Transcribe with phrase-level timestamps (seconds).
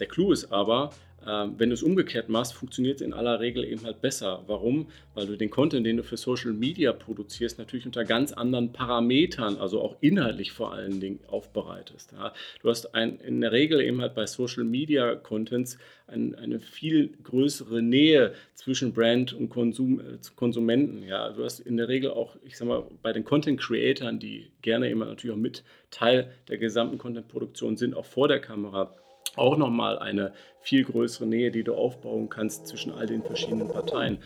[0.00, 0.90] Der Clou ist aber,
[1.26, 4.42] ähm, wenn du es umgekehrt machst, funktioniert es in aller Regel eben halt besser.
[4.46, 4.88] Warum?
[5.14, 9.58] Weil du den Content, den du für Social Media produzierst, natürlich unter ganz anderen Parametern,
[9.58, 12.14] also auch inhaltlich vor allen Dingen aufbereitest.
[12.62, 15.76] Du hast ein, in der Regel eben halt bei Social Media Contents
[16.06, 21.02] ein, eine viel größere Nähe zwischen Brand und Konsum, äh, Konsumenten.
[21.06, 21.30] Ja.
[21.30, 24.90] Du hast in der Regel auch, ich sag mal, bei den Content Creatern, die gerne
[24.90, 28.94] immer natürlich auch mit Teil der gesamten Content-Produktion sind, auch vor der Kamera
[29.36, 34.18] auch nochmal eine viel größere Nähe, die du aufbauen kannst zwischen all den verschiedenen Parteien.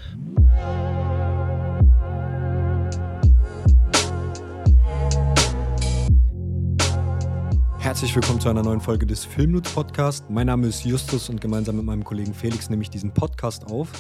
[7.79, 10.31] Herzlich willkommen zu einer neuen Folge des Filmnutz Podcast.
[10.31, 13.91] Mein Name ist Justus und gemeinsam mit meinem Kollegen Felix nehme ich diesen Podcast auf.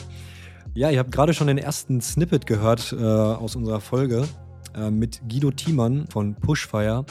[0.72, 4.26] Ja, ihr habt gerade schon den ersten Snippet gehört äh, aus unserer Folge
[4.74, 7.04] äh, mit Guido Thiemann von Pushfire,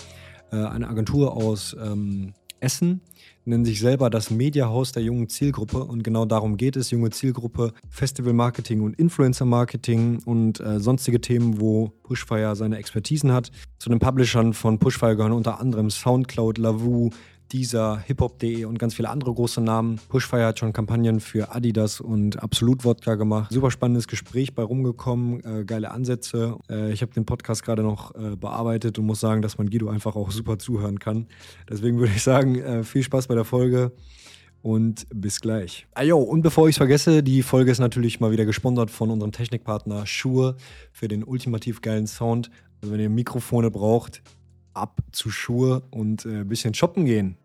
[0.52, 3.02] äh, eine Agentur aus ähm, Essen,
[3.46, 7.74] nennen sich selber das Mediahaus der jungen Zielgruppe und genau darum geht es, junge Zielgruppe,
[7.90, 13.52] Festival Marketing und Influencer Marketing und äh, sonstige Themen, wo Pushfire seine Expertisen hat.
[13.80, 17.10] Zu den Publishern von Pushfire gehören unter anderem Soundcloud, Lavu,
[17.54, 20.00] dieser, hiphop.de und ganz viele andere große Namen.
[20.10, 23.54] Pushfire hat schon Kampagnen für Adidas und Absolut Wodka gemacht.
[23.54, 26.58] Super spannendes Gespräch bei rumgekommen, äh, geile Ansätze.
[26.70, 29.90] Äh, ich habe den Podcast gerade noch äh, bearbeitet und muss sagen, dass man Guido
[29.90, 31.28] einfach auch super zuhören kann.
[31.70, 33.92] Deswegen würde ich sagen, äh, viel Spaß bei der Folge
[34.64, 35.86] und bis gleich.
[35.94, 39.32] Ajo, und bevor ich es vergesse, die Folge ist natürlich mal wieder gesponsert von unserem
[39.32, 40.56] Technikpartner Shure
[40.92, 42.50] für den ultimativ geilen Sound.
[42.82, 44.24] Also wenn ihr Mikrofone braucht,
[44.74, 47.38] ab zu Schuhe und ein äh, bisschen shoppen gehen.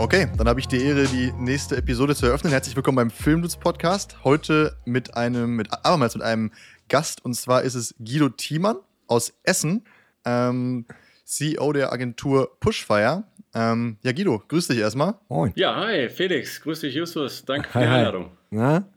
[0.00, 2.52] Okay, dann habe ich die Ehre, die nächste Episode zu eröffnen.
[2.52, 4.22] Herzlich willkommen beim Filmdutz Podcast.
[4.22, 6.52] Heute mit einem, mit abermals mit einem
[6.88, 8.76] Gast und zwar ist es Guido Thiemann
[9.08, 9.84] aus Essen,
[10.24, 10.86] ähm,
[11.24, 13.24] CEO der Agentur Pushfire.
[13.52, 15.14] Ähm, ja, Guido, grüß dich erstmal.
[15.28, 15.52] Moin.
[15.56, 17.44] Ja, hi, Felix, grüß dich, Justus.
[17.44, 18.30] Danke für die Einladung.
[18.50, 18.88] Na?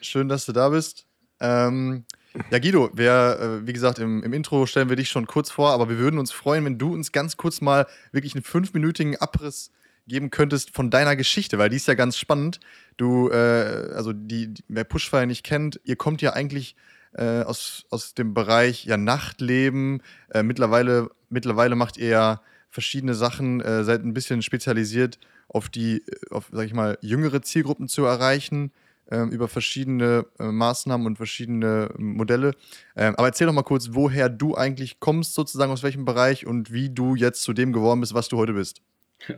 [0.00, 1.06] Schön, dass du da bist.
[1.38, 2.04] Ähm,
[2.50, 5.70] ja, Guido, wir, äh, wie gesagt, im, im, Intro stellen wir dich schon kurz vor,
[5.70, 9.70] aber wir würden uns freuen, wenn du uns ganz kurz mal wirklich einen fünfminütigen Abriss
[10.08, 12.60] geben könntest von deiner Geschichte, weil die ist ja ganz spannend.
[12.96, 16.74] Du, äh, also die, die, wer Pushfire nicht kennt, ihr kommt ja eigentlich
[17.14, 20.02] äh, aus, aus dem Bereich ja Nachtleben.
[20.30, 25.18] Äh, mittlerweile, mittlerweile macht ihr ja verschiedene Sachen, äh, seid ein bisschen spezialisiert
[25.48, 28.72] auf die, auf, sag ich mal, jüngere Zielgruppen zu erreichen,
[29.10, 32.52] äh, über verschiedene äh, Maßnahmen und verschiedene Modelle.
[32.96, 36.72] Ähm, aber erzähl doch mal kurz, woher du eigentlich kommst, sozusagen, aus welchem Bereich und
[36.72, 38.82] wie du jetzt zu dem geworden bist, was du heute bist.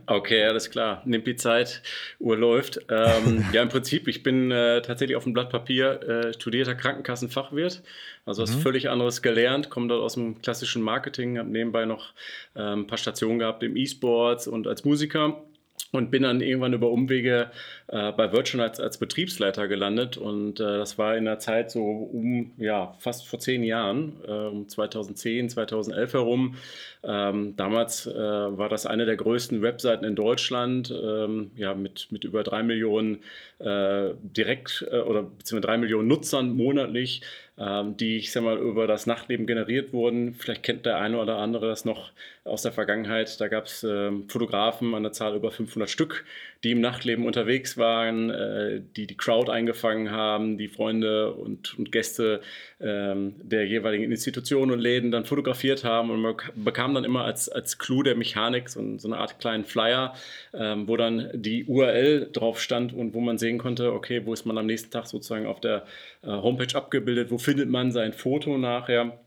[0.06, 1.02] Okay, alles klar.
[1.04, 1.82] Nimmt die Zeit,
[2.18, 2.80] Uhr läuft.
[2.90, 7.82] Ähm, ja, im Prinzip, ich bin äh, tatsächlich auf dem Blatt Papier äh, studierter Krankenkassenfachwirt,
[8.26, 8.60] also was mhm.
[8.60, 12.12] völlig anderes gelernt, komme dort aus dem klassischen Marketing, habe nebenbei noch
[12.54, 15.42] äh, ein paar Stationen gehabt im E-Sports und als Musiker
[15.92, 17.50] und bin dann irgendwann über Umwege
[17.88, 21.84] äh, bei Virtual als, als Betriebsleiter gelandet und äh, das war in der Zeit so
[21.84, 26.56] um ja fast vor zehn Jahren, äh, um 2010, 2011 herum.
[27.02, 32.24] Ähm, damals äh, war das eine der größten Webseiten in Deutschland, ähm, ja mit, mit
[32.24, 33.22] über drei Millionen
[33.58, 37.22] äh, direkt äh, oder beziehungsweise drei Millionen Nutzern monatlich
[37.60, 40.34] ähm, die, ich sag mal, über das Nachtleben generiert wurden.
[40.34, 42.10] Vielleicht kennt der eine oder andere das noch
[42.44, 43.38] aus der Vergangenheit.
[43.38, 46.24] Da gab es ähm, Fotografen an der Zahl über 500 Stück,
[46.62, 51.90] die im Nachtleben unterwegs waren, äh, die die Crowd eingefangen haben, die Freunde und, und
[51.90, 52.42] Gäste
[52.80, 56.10] ähm, der jeweiligen Institutionen und Läden dann fotografiert haben.
[56.10, 59.64] Und man bekam dann immer als, als Clou der Mechanik so, so eine Art kleinen
[59.64, 60.14] Flyer,
[60.52, 64.44] ähm, wo dann die URL drauf stand und wo man sehen konnte, okay, wo ist
[64.44, 65.86] man am nächsten Tag sozusagen auf der
[66.22, 69.18] äh, Homepage abgebildet, wo findet man sein Foto nachher.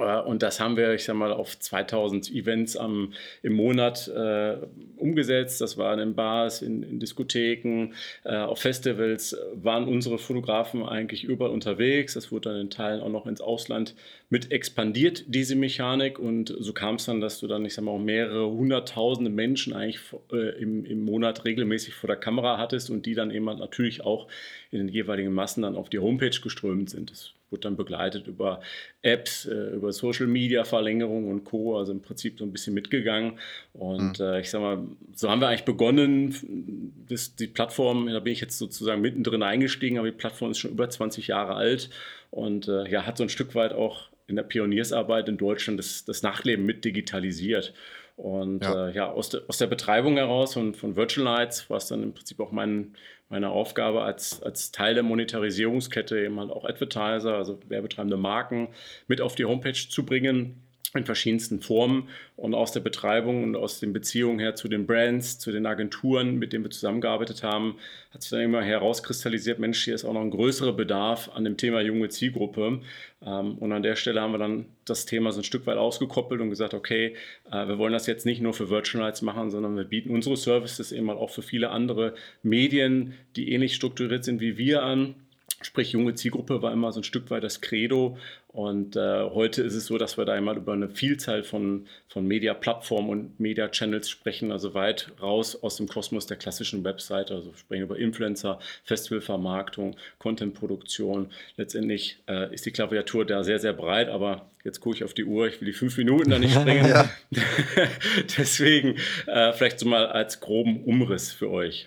[0.00, 3.12] Äh, und das haben wir, ich sag mal, auf 2000 Events am,
[3.42, 4.56] im Monat äh,
[4.96, 5.60] umgesetzt.
[5.60, 7.92] Das waren in Bars, in, in Diskotheken,
[8.24, 12.14] äh, auf Festivals waren unsere Fotografen eigentlich überall unterwegs.
[12.14, 13.94] Das wurde dann in Teilen auch noch ins Ausland
[14.28, 16.18] mit expandiert, diese Mechanik.
[16.18, 19.72] Und so kam es dann, dass du dann, ich sag mal, auch mehrere hunderttausende Menschen
[19.72, 20.00] eigentlich
[20.32, 24.28] äh, im, im Monat regelmäßig vor der Kamera hattest und die dann eben natürlich auch
[24.70, 27.10] in den jeweiligen Massen dann auf die Homepage geströmt sind.
[27.10, 28.60] Das wurde dann begleitet über
[29.02, 31.78] Apps, äh, über Social Media Verlängerung und Co.
[31.78, 33.38] Also im Prinzip so ein bisschen mitgegangen.
[33.72, 34.34] Und mhm.
[34.34, 34.82] ich sag mal,
[35.14, 36.92] so haben wir eigentlich begonnen.
[37.08, 40.72] Das, die Plattform, da bin ich jetzt sozusagen mittendrin eingestiegen, aber die Plattform ist schon
[40.72, 41.90] über 20 Jahre alt
[42.30, 46.04] und äh, ja, hat so ein Stück weit auch in der Pioniersarbeit in Deutschland das,
[46.04, 47.74] das Nachtleben mit digitalisiert.
[48.16, 51.78] Und ja, äh, ja aus, de, aus der Betreibung heraus und von Virtual Nights war
[51.78, 52.94] es dann im Prinzip auch mein,
[53.30, 58.68] meine Aufgabe als, als Teil der Monetarisierungskette eben halt auch Advertiser, also werbetreibende Marken,
[59.06, 60.62] mit auf die Homepage zu bringen
[60.94, 65.38] in verschiedensten Formen und aus der Betreibung und aus den Beziehungen her zu den Brands,
[65.38, 67.76] zu den Agenturen, mit denen wir zusammengearbeitet haben,
[68.12, 71.56] hat sich dann immer herauskristallisiert, Mensch, hier ist auch noch ein größerer Bedarf an dem
[71.56, 72.80] Thema junge Zielgruppe.
[73.24, 76.40] Ähm, und an der Stelle haben wir dann das Thema so ein Stück weit ausgekoppelt
[76.40, 77.14] und gesagt, okay,
[77.52, 80.36] äh, wir wollen das jetzt nicht nur für Virtual Nights machen, sondern wir bieten unsere
[80.36, 85.14] Services eben auch für viele andere Medien, die ähnlich strukturiert sind wie wir an
[85.62, 88.16] Sprich, junge Zielgruppe war immer so ein Stück weit das Credo.
[88.48, 92.26] Und äh, heute ist es so, dass wir da immer über eine Vielzahl von, von
[92.26, 97.34] Media-Plattformen und Media-Channels sprechen, also weit raus aus dem Kosmos der klassischen Webseite.
[97.34, 101.30] Also wir sprechen über Influencer, Festivalvermarktung, Contentproduktion.
[101.56, 105.24] Letztendlich äh, ist die Klaviatur da sehr, sehr breit, aber jetzt gucke ich auf die
[105.24, 106.92] Uhr, ich will die fünf Minuten da nicht sprengen.
[108.38, 111.86] Deswegen äh, vielleicht so mal als groben Umriss für euch.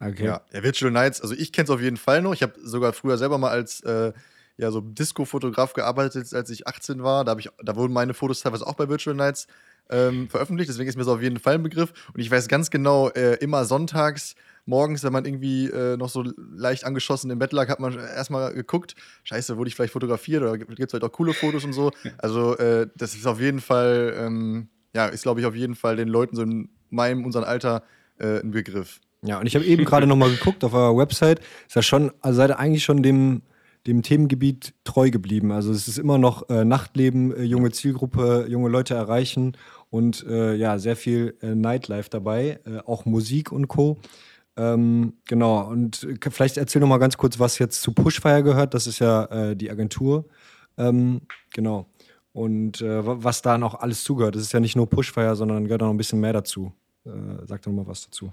[0.00, 0.26] Okay.
[0.26, 2.32] Ja, der Virtual Nights, also ich kenne es auf jeden Fall noch.
[2.32, 4.12] Ich habe sogar früher selber mal als äh,
[4.56, 7.24] ja, so Disco-Fotograf gearbeitet, als ich 18 war.
[7.24, 9.46] Da, ich, da wurden meine Fotos teilweise auch bei Virtual Nights
[9.90, 10.68] ähm, veröffentlicht.
[10.68, 11.92] Deswegen ist mir das auf jeden Fall ein Begriff.
[12.12, 14.34] Und ich weiß ganz genau, äh, immer sonntags
[14.66, 18.52] morgens, wenn man irgendwie äh, noch so leicht angeschossen im Bett lag, hat man erstmal
[18.52, 21.90] geguckt, scheiße, wurde ich vielleicht fotografiert oder gibt es vielleicht auch coole Fotos und so.
[22.18, 25.96] Also äh, das ist auf jeden Fall, ähm, ja, ist glaube ich auf jeden Fall
[25.96, 27.82] den Leuten so in meinem, unserem Alter
[28.18, 29.00] äh, ein Begriff.
[29.24, 31.40] Ja, und ich habe eben gerade nochmal geguckt auf eurer Website.
[31.66, 33.42] Ist ja schon, also seid ihr eigentlich schon dem,
[33.86, 35.50] dem Themengebiet treu geblieben.
[35.50, 39.56] Also es ist immer noch äh, Nachtleben, äh, junge Zielgruppe, junge Leute erreichen
[39.90, 43.98] und äh, ja, sehr viel äh, Nightlife dabei, äh, auch Musik und Co.
[44.56, 48.74] Ähm, genau, und vielleicht erzähl noch mal ganz kurz, was jetzt zu Pushfire gehört.
[48.74, 50.26] Das ist ja äh, die Agentur.
[50.76, 51.22] Ähm,
[51.52, 51.86] genau.
[52.32, 54.36] Und was da noch alles zugehört.
[54.36, 56.72] Das ist ja nicht nur Pushfire, sondern gehört auch noch ein bisschen mehr dazu.
[57.46, 58.32] sag doch mal was dazu.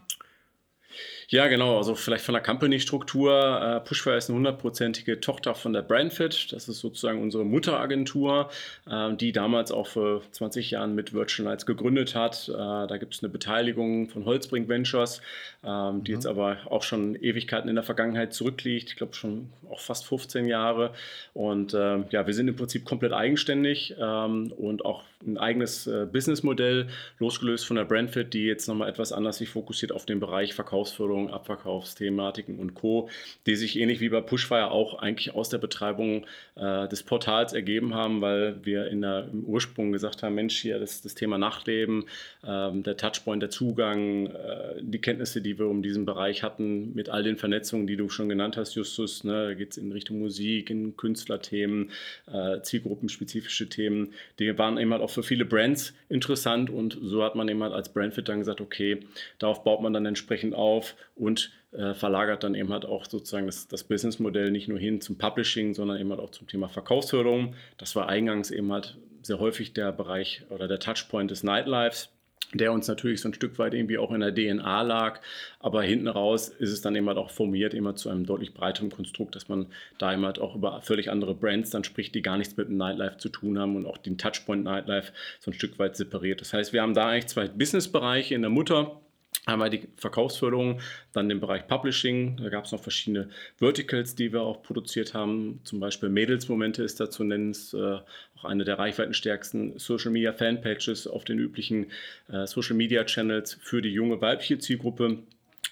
[1.27, 1.77] Ja, genau.
[1.77, 3.61] Also vielleicht von der Company-Struktur.
[3.61, 6.51] Äh, Pushfire ist eine hundertprozentige Tochter von der Brandfit.
[6.51, 8.49] Das ist sozusagen unsere Mutteragentur,
[8.89, 12.47] äh, die damals auch vor 20 Jahren mit Virtual Nights gegründet hat.
[12.49, 15.21] Äh, da gibt es eine Beteiligung von Holzbrink Ventures,
[15.63, 16.17] ähm, die mhm.
[16.17, 18.89] jetzt aber auch schon Ewigkeiten in der Vergangenheit zurückliegt.
[18.89, 20.93] Ich glaube schon auch fast 15 Jahre.
[21.33, 26.05] Und äh, ja, wir sind im Prinzip komplett eigenständig ähm, und auch ein eigenes äh,
[26.11, 26.87] Businessmodell,
[27.19, 30.53] losgelöst von der Brandfit, die jetzt nochmal etwas anders sich fokussiert auf den Bereich
[30.85, 33.09] Verkaufsförderung, Abverkaufsthematiken und Co.,
[33.45, 37.93] die sich ähnlich wie bei Pushfire auch eigentlich aus der Betreibung äh, des Portals ergeben
[37.93, 42.05] haben, weil wir in der, im Ursprung gesagt haben, Mensch, hier das, das Thema Nachtleben,
[42.43, 47.09] äh, der Touchpoint, der Zugang, äh, die Kenntnisse, die wir um diesen Bereich hatten, mit
[47.09, 50.19] all den Vernetzungen, die du schon genannt hast, Justus, ne, da geht es in Richtung
[50.19, 51.91] Musik, in Künstlerthemen,
[52.31, 57.47] äh, zielgruppenspezifische Themen, die waren immer auch für viele Brands interessant und so hat man
[57.47, 58.99] eben halt als Brandfit dann gesagt, okay,
[59.39, 60.74] darauf baut man dann entsprechend auf
[61.15, 65.17] und äh, verlagert dann eben halt auch sozusagen das, das Businessmodell nicht nur hin zum
[65.17, 67.55] Publishing, sondern eben halt auch zum Thema Verkaufsförderung.
[67.77, 72.09] Das war eingangs eben halt sehr häufig der Bereich oder der Touchpoint des Nightlifes
[72.53, 75.19] der uns natürlich so ein Stück weit irgendwie auch in der DNA lag.
[75.59, 78.89] Aber hinten raus ist es dann eben halt auch formiert, immer zu einem deutlich breiteren
[78.89, 79.67] Konstrukt, dass man
[79.97, 82.77] da eben halt auch über völlig andere Brands dann spricht, die gar nichts mit dem
[82.77, 86.41] Nightlife zu tun haben und auch den Touchpoint Nightlife so ein Stück weit separiert.
[86.41, 89.01] Das heißt, wir haben da eigentlich zwei Businessbereiche in der Mutter
[89.47, 90.81] Einmal die Verkaufsförderung,
[91.13, 92.37] dann den Bereich Publishing.
[92.37, 95.59] Da gab es noch verschiedene Verticals, die wir auch produziert haben.
[95.63, 97.51] Zum Beispiel Mädelsmomente ist da zu nennen.
[97.51, 97.99] Ist, äh,
[98.37, 101.91] auch eine der reichweitenstärksten Social Media Fanpages auf den üblichen
[102.27, 105.19] äh, Social Media Channels für die junge weibliche Zielgruppe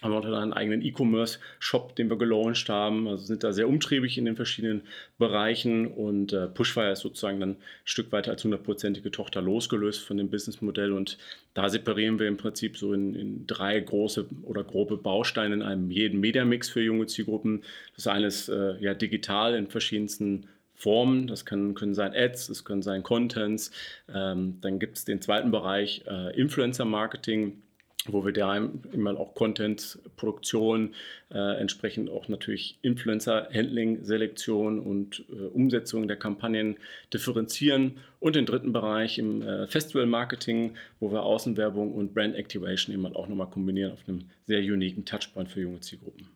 [0.03, 3.07] haben wir dann einen eigenen E-Commerce-Shop, den wir gelauncht haben.
[3.07, 4.81] Also sind da sehr umtriebig in den verschiedenen
[5.17, 10.17] Bereichen und äh, Pushfire ist sozusagen dann ein Stück weiter als hundertprozentige Tochter losgelöst von
[10.17, 11.17] dem Businessmodell und
[11.53, 15.91] da separieren wir im Prinzip so in, in, drei große oder grobe Bausteine in einem
[15.91, 17.63] jeden Media-Mix für junge Zielgruppen.
[17.95, 21.27] Das eine ist äh, ja digital in verschiedensten Formen.
[21.27, 23.72] Das können, können sein Ads, das können sein Contents.
[24.13, 27.62] Ähm, dann gibt es den zweiten Bereich äh, Influencer-Marketing
[28.07, 28.57] wo wir da
[28.91, 30.93] immer auch Content-Produktion,
[31.31, 36.77] äh, entsprechend auch natürlich Influencer-Handling, Selektion und äh, Umsetzung der Kampagnen
[37.13, 38.00] differenzieren.
[38.19, 43.50] Und den dritten Bereich im äh, Festival-Marketing, wo wir Außenwerbung und Brand-Activation immer auch nochmal
[43.50, 46.27] kombinieren auf einem sehr uniken Touchpoint für junge Zielgruppen.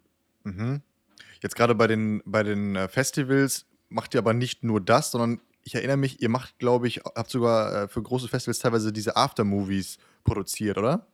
[0.44, 0.82] Mhm.
[1.42, 5.40] Jetzt gerade bei den, bei den äh, Festivals macht ihr aber nicht nur das, sondern
[5.64, 9.18] ich erinnere mich, ihr macht, glaube ich, habt sogar äh, für große Festivals teilweise diese
[9.18, 11.06] Aftermovies produziert, oder?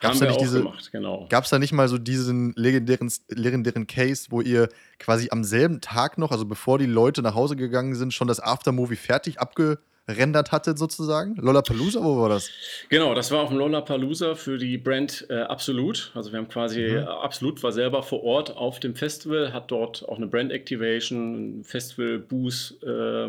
[0.00, 1.26] Gab's diese, gemacht, genau.
[1.30, 5.80] Gab es da nicht mal so diesen legendären, legendären Case, wo ihr quasi am selben
[5.80, 9.78] Tag noch, also bevor die Leute nach Hause gegangen sind, schon das Aftermovie fertig abge,
[10.06, 11.34] gerendert hattet sozusagen?
[11.36, 12.50] Lollapalooza, wo war das?
[12.88, 16.12] Genau, das war auf dem Lollapalooza für die Brand äh, Absolut.
[16.14, 16.96] Also wir haben quasi, mhm.
[16.96, 21.62] Äh, Absolut war selber vor Ort auf dem Festival, hat dort auch eine Brand Activation,
[21.64, 23.28] Festival-Booth äh,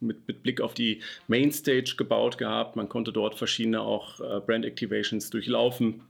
[0.00, 2.76] mit, mit, Blick auf die Mainstage gebaut gehabt.
[2.76, 6.02] Man konnte dort verschiedene auch äh, Brand Activations durchlaufen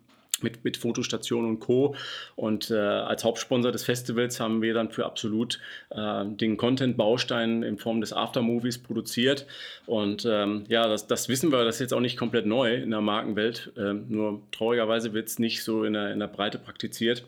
[0.42, 1.94] mit, mit Fotostationen und Co.
[2.36, 7.78] Und äh, als Hauptsponsor des Festivals haben wir dann für absolut äh, den Content-Baustein in
[7.78, 9.46] Form des Aftermovies produziert.
[9.86, 12.90] Und ähm, ja, das, das, wissen wir, das ist jetzt auch nicht komplett neu in
[12.90, 13.72] der Markenwelt.
[13.76, 17.24] Ähm, nur traurigerweise wird es nicht so in der, in der Breite praktiziert.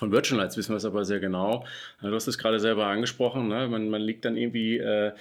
[0.00, 1.66] Von Virtual Lights wissen wir es aber sehr genau.
[2.00, 3.48] Du hast es gerade selber angesprochen.
[3.48, 3.68] Ne?
[3.68, 5.12] Man, man, liegt dann irgendwie äh, äh,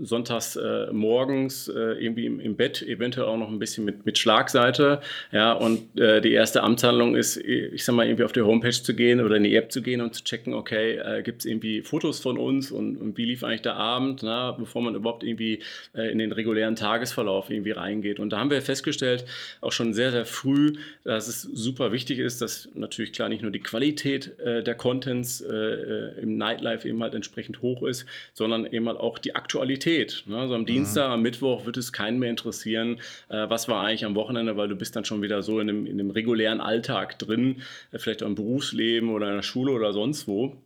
[0.00, 4.18] sonntags äh, morgens äh, irgendwie im, im, Bett, eventuell auch noch ein bisschen mit, mit
[4.18, 5.00] Schlagseite.
[5.30, 8.92] Ja, und äh, die erste Amtshandlung ist, ich sag mal, irgendwie auf die Homepage zu
[8.92, 11.82] gehen oder in die App zu gehen und zu checken, okay, äh, gibt es irgendwie
[11.82, 15.62] Fotos von uns und, und, wie lief eigentlich der Abend, na, bevor man überhaupt irgendwie
[15.94, 18.18] in den regulären Tagesverlauf irgendwie reingeht.
[18.18, 19.24] Und da haben wir festgestellt,
[19.60, 20.72] auch schon sehr, sehr früh,
[21.04, 24.74] dass es super wichtig ist, dass natürlich klar nicht nur die Qualität Qualität äh, der
[24.74, 29.34] Contents äh, äh, im Nightlife eben halt entsprechend hoch ist, sondern eben halt auch die
[29.34, 30.24] Aktualität.
[30.24, 30.38] Ne?
[30.38, 30.66] Also am mhm.
[30.66, 34.68] Dienstag, am Mittwoch wird es keinen mehr interessieren, äh, was war eigentlich am Wochenende, weil
[34.68, 37.56] du bist dann schon wieder so in dem, in dem regulären Alltag drin,
[37.92, 40.56] äh, vielleicht auch im Berufsleben oder in der Schule oder sonst wo.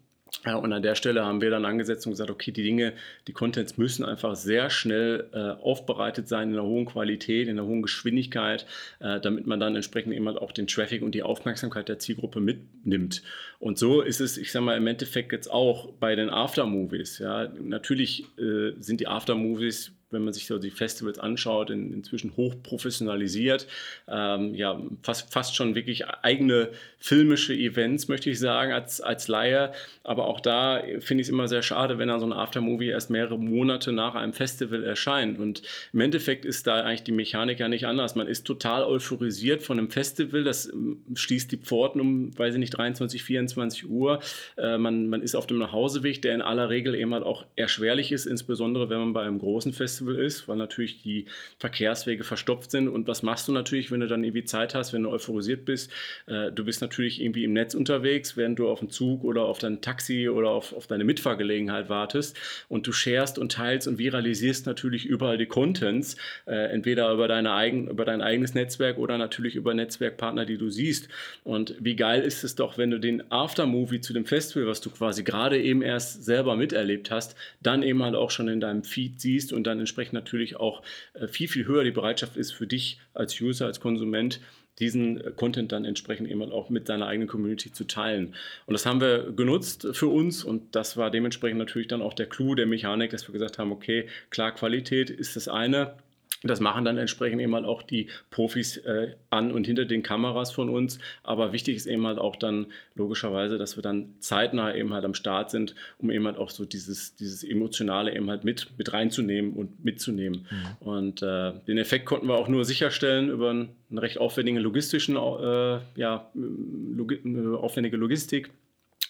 [0.44, 2.94] Ja, und an der Stelle haben wir dann angesetzt und gesagt, okay, die Dinge,
[3.26, 7.68] die Contents müssen einfach sehr schnell äh, aufbereitet sein in einer hohen Qualität, in einer
[7.68, 8.64] hohen Geschwindigkeit,
[9.00, 12.40] äh, damit man dann entsprechend eben halt auch den Traffic und die Aufmerksamkeit der Zielgruppe
[12.40, 13.22] mitnimmt.
[13.58, 17.18] Und so ist es, ich sage mal, im Endeffekt jetzt auch bei den Aftermovies.
[17.18, 22.36] Ja, natürlich äh, sind die Aftermovies wenn man sich so die Festivals anschaut, in, inzwischen
[22.36, 23.66] hoch professionalisiert.
[24.08, 29.72] Ähm, ja, fast, fast schon wirklich eigene filmische Events, möchte ich sagen, als, als Laie.
[30.04, 33.10] Aber auch da finde ich es immer sehr schade, wenn dann so ein Aftermovie erst
[33.10, 35.38] mehrere Monate nach einem Festival erscheint.
[35.38, 35.62] Und
[35.92, 38.16] im Endeffekt ist da eigentlich die Mechanik ja nicht anders.
[38.16, 42.60] Man ist total euphorisiert von einem Festival, das ähm, schließt die Pforten um, weiß ich
[42.60, 44.20] nicht, 23, 24 Uhr.
[44.56, 48.12] Äh, man, man ist auf dem Nachhauseweg, der in aller Regel eben halt auch erschwerlich
[48.12, 51.26] ist, insbesondere wenn man bei einem großen Festival Festival ist, weil natürlich die
[51.58, 52.88] Verkehrswege verstopft sind.
[52.88, 55.90] Und was machst du natürlich, wenn du dann irgendwie Zeit hast, wenn du euphorisiert bist?
[56.26, 59.58] Äh, du bist natürlich irgendwie im Netz unterwegs, während du auf einen Zug oder auf
[59.58, 62.36] dein Taxi oder auf, auf deine Mitfahrgelegenheit wartest.
[62.68, 66.16] Und du sharest und teilst und viralisierst natürlich überall die Contents,
[66.46, 70.70] äh, entweder über, deine eigen, über dein eigenes Netzwerk oder natürlich über Netzwerkpartner, die du
[70.70, 71.08] siehst.
[71.44, 74.90] Und wie geil ist es doch, wenn du den Aftermovie zu dem Festival, was du
[74.90, 79.20] quasi gerade eben erst selber miterlebt hast, dann eben halt auch schon in deinem Feed
[79.20, 80.82] siehst und dann entsprechend natürlich auch
[81.14, 84.40] äh, viel, viel höher die Bereitschaft ist für dich als User, als Konsument,
[84.78, 88.34] diesen äh, Content dann entsprechend eben auch mit deiner eigenen Community zu teilen.
[88.66, 92.26] Und das haben wir genutzt für uns und das war dementsprechend natürlich dann auch der
[92.26, 95.94] Clou der Mechanik, dass wir gesagt haben, okay, klar, Qualität ist das eine,
[96.42, 100.50] das machen dann entsprechend eben halt auch die Profis äh, an und hinter den Kameras
[100.52, 100.98] von uns.
[101.22, 105.14] Aber wichtig ist eben halt auch dann logischerweise, dass wir dann zeitnah eben halt am
[105.14, 109.52] Start sind, um eben halt auch so dieses, dieses Emotionale eben halt mit, mit reinzunehmen
[109.52, 110.46] und mitzunehmen.
[110.50, 110.86] Mhm.
[110.88, 115.16] Und äh, den Effekt konnten wir auch nur sicherstellen über einen, einen recht aufwendigen logistischen,
[115.16, 117.20] äh, ja, logi
[117.60, 118.50] aufwendige Logistik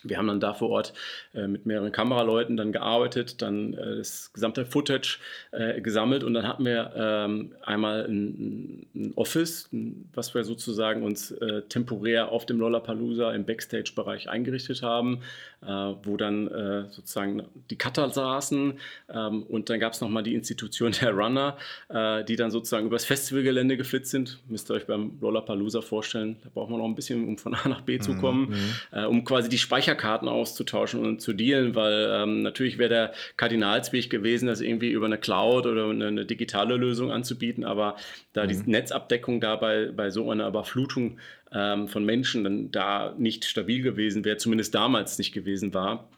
[0.02, 0.92] wir haben dann da vor Ort
[1.34, 5.18] äh, mit mehreren Kameraleuten dann gearbeitet, dann äh, das gesamte Footage
[5.52, 9.68] äh, gesammelt und dann hatten wir ähm, einmal ein, ein, Office,
[10.14, 15.20] was wir sozusagen uns äh, temporär auf dem Lollapalooza im Backstage-Bereich eingerichtet haben,
[15.62, 18.78] wo dann äh, sozusagen die Cutter saßen
[19.12, 21.56] ähm, und dann gab es nochmal die Institution der Runner,
[21.90, 24.38] die dann sozusagen übers Festivalgelände geflitzt sind.
[24.48, 27.68] Müsst ihr euch beim Lollapalooza vorstellen, da braucht man noch ein bisschen, um von A
[27.68, 28.54] nach B zu mhm, kommen,
[28.92, 29.06] mhm.
[29.06, 34.10] um quasi die Speicher Speicherkarten auszutauschen und zu dealen, weil ähm, natürlich wäre der Kardinalsweg
[34.10, 37.96] gewesen, das irgendwie über eine Cloud oder eine, eine digitale Lösung anzubieten, aber
[38.32, 38.48] da mhm.
[38.48, 41.18] die Netzabdeckung da bei, bei so einer Überflutung
[41.52, 46.08] ähm, von Menschen dann da nicht stabil gewesen wäre, zumindest damals nicht gewesen war,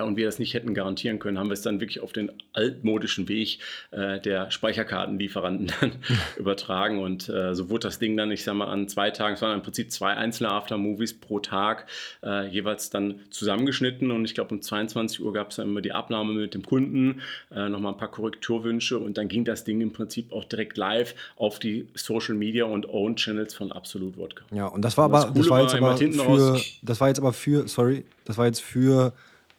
[0.00, 3.28] und wir das nicht hätten garantieren können, haben wir es dann wirklich auf den altmodischen
[3.28, 3.58] Weg
[3.90, 5.92] äh, der Speicherkartenlieferanten dann
[6.36, 6.98] übertragen.
[6.98, 9.54] Und äh, so wurde das Ding dann, ich sag mal, an zwei Tagen, es waren
[9.54, 11.86] im Prinzip zwei einzelne Aftermovies pro Tag,
[12.22, 14.10] äh, jeweils dann zusammengeschnitten.
[14.10, 17.20] Und ich glaube, um 22 Uhr gab es dann immer die Abnahme mit dem Kunden,
[17.54, 21.14] äh, nochmal ein paar Korrekturwünsche und dann ging das Ding im Prinzip auch direkt live
[21.36, 24.44] auf die Social Media und Own Channels von Absolut Wodka.
[24.52, 27.32] Ja, und das war aber, das, das war jetzt aber für, das war jetzt aber
[27.32, 29.12] für, sorry, das war jetzt für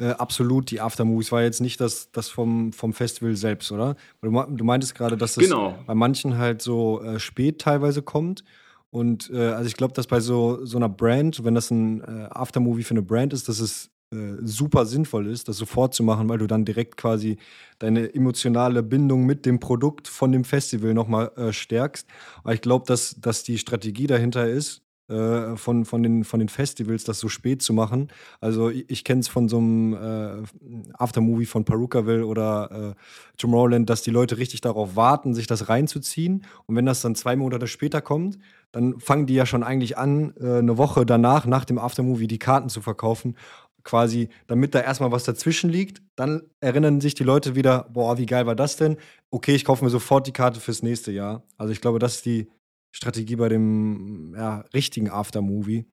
[0.03, 3.95] äh, absolut die Aftermovies, war jetzt nicht das, das vom, vom Festival selbst, oder?
[4.22, 5.77] Du, du meintest gerade, dass das genau.
[5.88, 8.43] bei manchen halt so äh, spät teilweise kommt.
[8.89, 12.27] Und äh, also ich glaube, dass bei so, so einer Brand, wenn das ein äh,
[12.29, 16.29] Aftermovie für eine Brand ist, dass es äh, super sinnvoll ist, das sofort zu machen,
[16.29, 17.38] weil du dann direkt quasi
[17.79, 22.07] deine emotionale Bindung mit dem Produkt von dem Festival nochmal äh, stärkst.
[22.43, 26.50] Aber ich glaube, dass, dass die Strategie dahinter ist, äh, von, von, den, von den
[26.50, 28.07] Festivals, das so spät zu machen.
[28.39, 33.89] Also ich, ich kenne es von so einem äh, Aftermovie von Perukaville oder äh, Tomorrowland,
[33.89, 36.45] dass die Leute richtig darauf warten, sich das reinzuziehen.
[36.65, 38.38] Und wenn das dann zwei Monate später kommt,
[38.72, 42.39] dann fangen die ja schon eigentlich an, äh, eine Woche danach, nach dem Aftermovie, die
[42.39, 43.36] Karten zu verkaufen
[43.83, 46.01] quasi, damit da erstmal was dazwischen liegt.
[46.15, 48.98] Dann erinnern sich die Leute wieder, boah, wie geil war das denn?
[49.29, 51.43] Okay, ich kaufe mir sofort die Karte fürs nächste Jahr.
[51.57, 52.48] Also ich glaube, das ist die
[52.93, 55.85] Strategie bei dem ja, richtigen Aftermovie.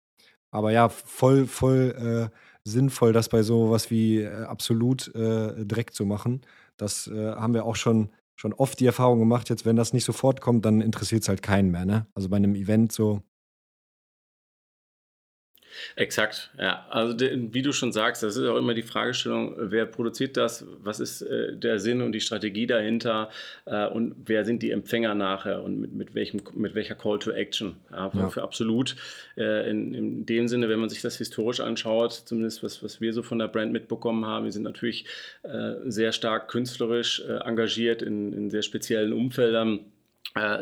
[0.53, 5.95] Aber ja, voll, voll äh, sinnvoll, das bei so was wie äh, absolut äh, direkt
[5.95, 6.43] zu machen.
[6.77, 9.49] Das äh, haben wir auch schon, schon oft die Erfahrung gemacht.
[9.49, 11.87] Jetzt, wenn das nicht sofort kommt, dann interessiert es halt keinen mehr.
[11.87, 12.07] Ne?
[12.15, 13.23] Also bei einem Event so,
[15.97, 16.87] Exakt, ja.
[16.91, 21.01] Also wie du schon sagst, das ist auch immer die Fragestellung, wer produziert das, was
[21.01, 23.31] ist äh, der Sinn und die Strategie dahinter
[23.67, 27.31] äh, und wer sind die Empfänger nachher und mit, mit, welchem, mit welcher Call to
[27.31, 27.77] Action.
[27.91, 28.29] Ja, ja.
[28.29, 28.97] Für absolut
[29.37, 33.13] äh, in, in dem Sinne, wenn man sich das historisch anschaut, zumindest was, was wir
[33.13, 35.07] so von der Brand mitbekommen haben, wir sind natürlich
[35.43, 39.81] äh, sehr stark künstlerisch äh, engagiert in, in sehr speziellen Umfeldern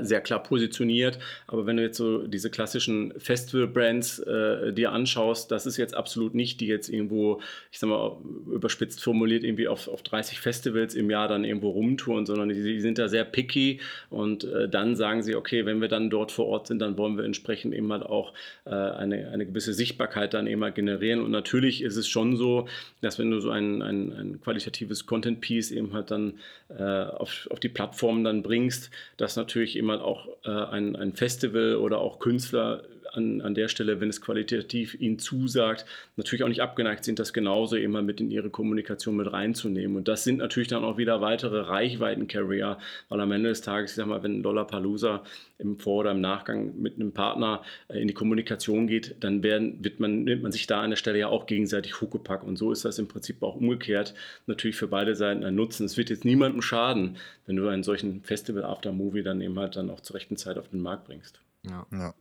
[0.01, 1.19] sehr klar positioniert.
[1.47, 6.35] Aber wenn du jetzt so diese klassischen Festival-Brands äh, dir anschaust, das ist jetzt absolut
[6.35, 8.17] nicht, die jetzt irgendwo, ich sag mal,
[8.51, 12.81] überspitzt formuliert, irgendwie auf, auf 30 Festivals im Jahr dann irgendwo rumtouren, sondern die, die
[12.81, 16.47] sind da sehr picky und äh, dann sagen sie, okay, wenn wir dann dort vor
[16.47, 18.33] Ort sind, dann wollen wir entsprechend eben halt auch
[18.65, 21.21] äh, eine, eine gewisse Sichtbarkeit dann eben halt generieren.
[21.21, 22.69] Und natürlich ist es schon so,
[23.03, 26.35] dass wenn du so ein, ein, ein qualitatives Content-Piece eben halt dann
[26.71, 31.15] äh, auf, auf die Plattformen dann bringst, dass natürlich natürlich immer auch äh, ein, ein
[31.15, 35.87] Festival oder auch Künstler an, an der Stelle, wenn es qualitativ ihnen zusagt,
[36.17, 39.97] natürlich auch nicht abgeneigt sind, das genauso immer mit in ihre Kommunikation mit reinzunehmen.
[39.97, 43.97] Und das sind natürlich dann auch wieder weitere Reichweiten-Carrier, weil am Ende des Tages, ich
[43.97, 45.23] sag mal, wenn Lollapalooza
[45.59, 49.83] im Vor- oder im Nachgang mit einem Partner äh, in die Kommunikation geht, dann werden,
[49.83, 52.45] wird man, nimmt man sich da an der Stelle ja auch gegenseitig Huckepack.
[52.45, 54.15] Und so ist das im Prinzip auch umgekehrt
[54.47, 55.85] natürlich für beide Seiten ein Nutzen.
[55.85, 60.01] Es wird jetzt niemandem schaden, wenn du einen solchen Festival-After-Movie dann eben halt dann auch
[60.01, 61.41] zur rechten Zeit auf den Markt bringst.
[61.65, 61.87] Ja.
[61.93, 62.15] ja.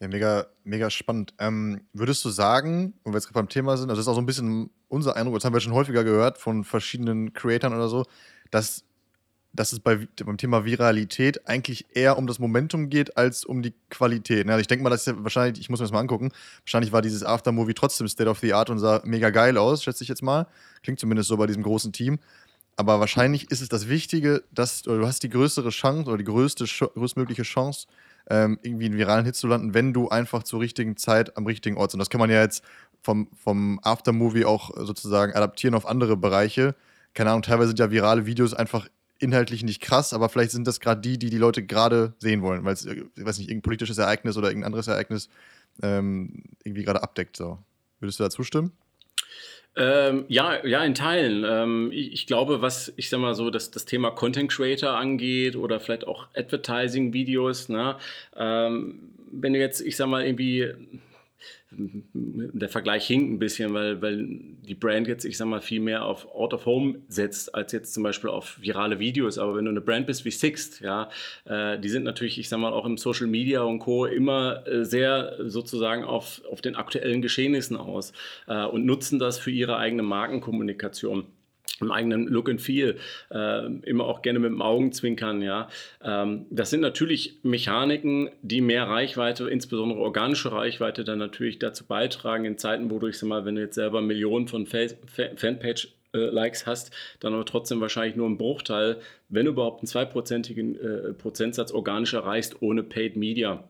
[0.00, 1.32] Ja, mega, mega spannend.
[1.38, 4.14] Ähm, würdest du sagen, wo wir jetzt gerade beim Thema sind, also das ist auch
[4.14, 7.88] so ein bisschen unser Eindruck, das haben wir schon häufiger gehört von verschiedenen Creatoren oder
[7.88, 8.04] so,
[8.50, 8.84] dass,
[9.54, 13.72] dass es bei, beim Thema Viralität eigentlich eher um das Momentum geht als um die
[13.88, 14.44] Qualität.
[14.44, 14.52] Ne?
[14.52, 16.30] Also ich denke mal, das ist ja wahrscheinlich, ich muss mir das mal angucken,
[16.60, 20.04] wahrscheinlich war dieses Aftermovie trotzdem State of the Art und sah mega geil aus, schätze
[20.04, 20.46] ich jetzt mal.
[20.82, 22.18] Klingt zumindest so bei diesem großen Team.
[22.76, 26.66] Aber wahrscheinlich ist es das Wichtige, dass du hast die größere Chance oder die größte,
[26.66, 27.86] größtmögliche Chance,
[28.28, 31.76] ähm, irgendwie einen viralen Hit zu landen, wenn du einfach zur richtigen Zeit am richtigen
[31.76, 32.00] Ort sind.
[32.00, 32.64] Das kann man ja jetzt
[33.02, 36.74] vom, vom Aftermovie auch sozusagen adaptieren auf andere Bereiche.
[37.14, 40.80] Keine Ahnung, teilweise sind ja virale Videos einfach inhaltlich nicht krass, aber vielleicht sind das
[40.80, 43.98] gerade die, die die Leute gerade sehen wollen, weil es, ich weiß nicht, irgendein politisches
[43.98, 45.28] Ereignis oder irgendein anderes Ereignis
[45.82, 47.36] ähm, irgendwie gerade abdeckt.
[47.36, 47.58] So.
[48.00, 48.72] Würdest du da zustimmen?
[49.76, 51.44] Ähm, ja, ja, in Teilen.
[51.46, 55.54] Ähm, ich, ich, glaube, was ich sag mal so, dass das Thema Content Creator angeht
[55.54, 57.96] oder vielleicht auch Advertising-Videos, ne?
[58.34, 60.72] Ähm, wenn du jetzt, ich sag mal, irgendwie
[61.78, 64.26] der Vergleich hinkt ein bisschen, weil, weil
[64.66, 67.94] die Brand jetzt, ich sag mal, viel mehr auf Out of Home setzt, als jetzt
[67.94, 69.38] zum Beispiel auf virale Videos.
[69.38, 71.10] Aber wenn du eine Brand bist wie Sixt, ja,
[71.44, 74.06] äh, die sind natürlich, ich sag mal, auch im Social Media und Co.
[74.06, 78.12] immer äh, sehr sozusagen auf, auf den aktuellen Geschehnissen aus
[78.46, 81.26] äh, und nutzen das für ihre eigene Markenkommunikation
[81.80, 82.96] im eigenen Look and Feel,
[83.30, 85.68] äh, immer auch gerne mit dem Augenzwinkern, ja.
[86.02, 92.44] Ähm, das sind natürlich Mechaniken, die mehr Reichweite, insbesondere organische Reichweite, dann natürlich dazu beitragen,
[92.44, 96.66] in Zeiten, wo du, ich sag mal, wenn du jetzt selber Millionen von Fanpage Likes
[96.66, 98.98] hast, dann aber trotzdem wahrscheinlich nur einen Bruchteil,
[99.28, 103.68] wenn überhaupt einen zweiprozentigen äh, Prozentsatz organisch erreichst, ohne Paid Media.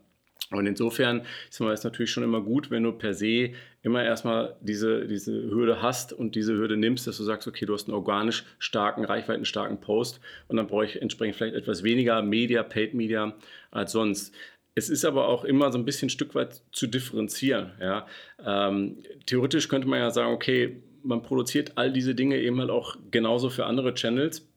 [0.51, 3.51] Und insofern ist es natürlich schon immer gut, wenn du per se
[3.83, 7.73] immer erstmal diese, diese Hürde hast und diese Hürde nimmst, dass du sagst, okay, du
[7.73, 12.63] hast einen organisch starken, reichweitenstarken Post und dann brauche ich entsprechend vielleicht etwas weniger Media,
[12.63, 13.33] Paid Media
[13.71, 14.33] als sonst.
[14.73, 17.71] Es ist aber auch immer so ein bisschen ein Stück weit zu differenzieren.
[17.81, 18.07] Ja?
[18.45, 22.95] Ähm, theoretisch könnte man ja sagen, okay, man produziert all diese Dinge eben halt auch
[23.11, 24.47] genauso für andere Channels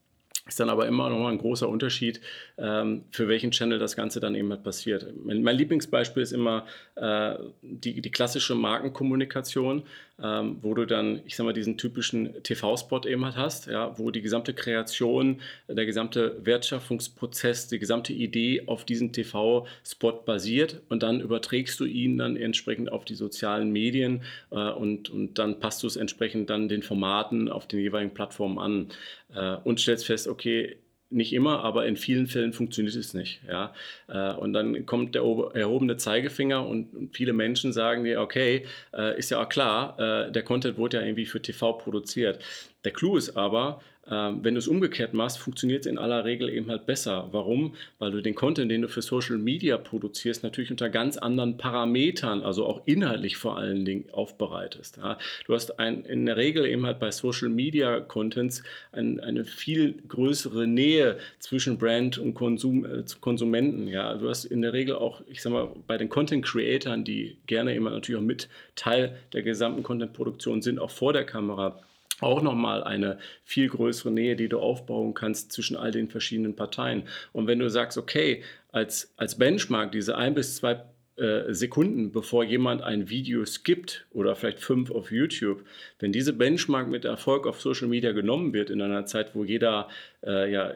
[0.47, 2.21] ist dann aber immer noch ein großer Unterschied,
[2.59, 5.07] ähm, für welchen Channel das Ganze dann eben halt passiert.
[5.25, 9.83] Mein, mein Lieblingsbeispiel ist immer äh, die, die klassische Markenkommunikation.
[10.23, 14.11] Ähm, wo du dann, ich sag mal, diesen typischen TV-Spot eben halt hast, ja, wo
[14.11, 21.21] die gesamte Kreation, der gesamte Wertschöpfungsprozess, die gesamte Idee auf diesen TV-Spot basiert und dann
[21.21, 25.87] überträgst du ihn dann entsprechend auf die sozialen Medien äh, und, und dann passt du
[25.87, 28.89] es entsprechend dann den Formaten auf den jeweiligen Plattformen an
[29.35, 30.77] äh, und stellst fest, okay,
[31.11, 33.41] nicht immer, aber in vielen Fällen funktioniert es nicht.
[33.47, 33.75] Ja?
[34.09, 38.65] Äh, und dann kommt der erhobene Zeigefinger und viele Menschen sagen dir, okay,
[38.97, 42.43] äh, ist ja auch klar, äh, der Content wurde ja irgendwie für TV produziert.
[42.85, 46.69] Der Clou ist aber, wenn du es umgekehrt machst, funktioniert es in aller Regel eben
[46.71, 47.29] halt besser.
[47.33, 47.75] Warum?
[47.99, 52.43] Weil du den Content, den du für Social Media produzierst, natürlich unter ganz anderen Parametern,
[52.43, 54.99] also auch inhaltlich vor allen Dingen aufbereitest.
[55.47, 59.95] Du hast ein, in der Regel eben halt bei Social Media Contents ein, eine viel
[60.09, 63.89] größere Nähe zwischen Brand und Konsum, äh, Konsumenten.
[63.89, 64.15] Ja.
[64.15, 67.75] Du hast in der Regel auch, ich sag mal, bei den Content Creatern, die gerne
[67.75, 71.81] immer natürlich auch mit Teil der gesamten Content-Produktion sind, auch vor der Kamera
[72.23, 77.05] auch nochmal eine viel größere Nähe, die du aufbauen kannst zwischen all den verschiedenen Parteien.
[77.33, 80.83] Und wenn du sagst, okay, als, als Benchmark diese ein bis zwei
[81.17, 85.65] äh, Sekunden, bevor jemand ein Video skippt oder vielleicht fünf auf YouTube,
[85.99, 89.89] wenn diese Benchmark mit Erfolg auf Social Media genommen wird in einer Zeit, wo jeder
[90.25, 90.73] äh, ja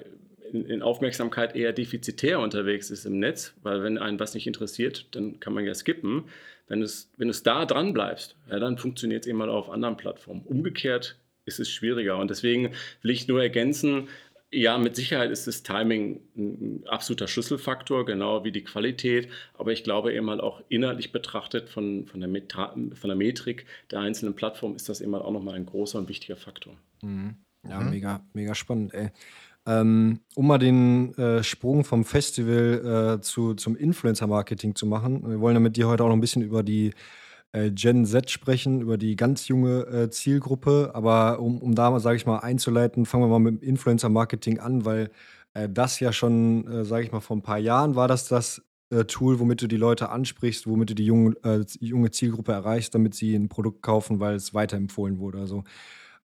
[0.53, 5.41] in, Aufmerksamkeit eher defizitär unterwegs ist im Netz, weil wenn einen was nicht interessiert, dann
[5.41, 6.25] kann man ja skippen.
[6.69, 10.43] Wenn es wenn da dran bleibst, ja, dann funktioniert es eben mal auf anderen Plattformen.
[10.45, 12.19] Umgekehrt ist es schwieriger.
[12.19, 12.71] Und deswegen
[13.03, 14.09] will ich nur ergänzen,
[14.55, 19.29] ja, mit Sicherheit ist das Timing ein absoluter Schlüsselfaktor, genau wie die Qualität.
[19.55, 23.67] Aber ich glaube eben halt auch inhaltlich betrachtet von, von, der, Meta von der Metrik
[23.91, 26.75] der einzelnen Plattformen ist das eben halt auch nochmal ein großer und wichtiger Faktor.
[27.03, 27.35] Mhm.
[27.69, 27.91] Ja, mhm.
[27.91, 29.11] mega, mega spannend, ey.
[29.67, 35.29] Ähm, um mal den äh, Sprung vom Festival äh, zu, zum Influencer-Marketing zu machen.
[35.29, 36.93] Wir wollen ja mit dir heute auch noch ein bisschen über die
[37.55, 40.91] äh, Gen Z sprechen, über die ganz junge äh, Zielgruppe.
[40.95, 44.59] Aber um, um da mal, sage ich mal, einzuleiten, fangen wir mal mit dem Influencer-Marketing
[44.59, 45.11] an, weil
[45.55, 48.63] äh, das ja schon, äh, sage ich mal, vor ein paar Jahren war das das
[48.91, 52.95] äh, Tool, womit du die Leute ansprichst, womit du die junge, äh, junge Zielgruppe erreichst,
[52.95, 55.39] damit sie ein Produkt kaufen, weil es weiterempfohlen wurde.
[55.39, 55.65] Also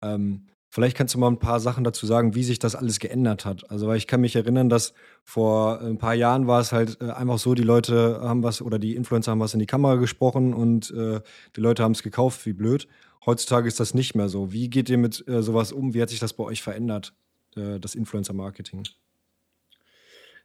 [0.03, 3.47] ähm, Vielleicht kannst du mal ein paar Sachen dazu sagen, wie sich das alles geändert
[3.47, 3.71] hat.
[3.71, 4.93] Also, weil ich kann mich erinnern, dass
[5.25, 8.79] vor ein paar Jahren war es halt äh, einfach so, die Leute haben was oder
[8.79, 11.21] die Influencer haben was in die Kamera gesprochen und äh,
[11.57, 12.87] die Leute haben es gekauft, wie blöd.
[13.25, 14.53] Heutzutage ist das nicht mehr so.
[14.53, 15.95] Wie geht ihr mit äh, sowas um?
[15.95, 17.15] Wie hat sich das bei euch verändert,
[17.57, 18.85] äh, das Influencer-Marketing?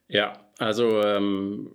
[0.08, 1.72] Ja, also ähm,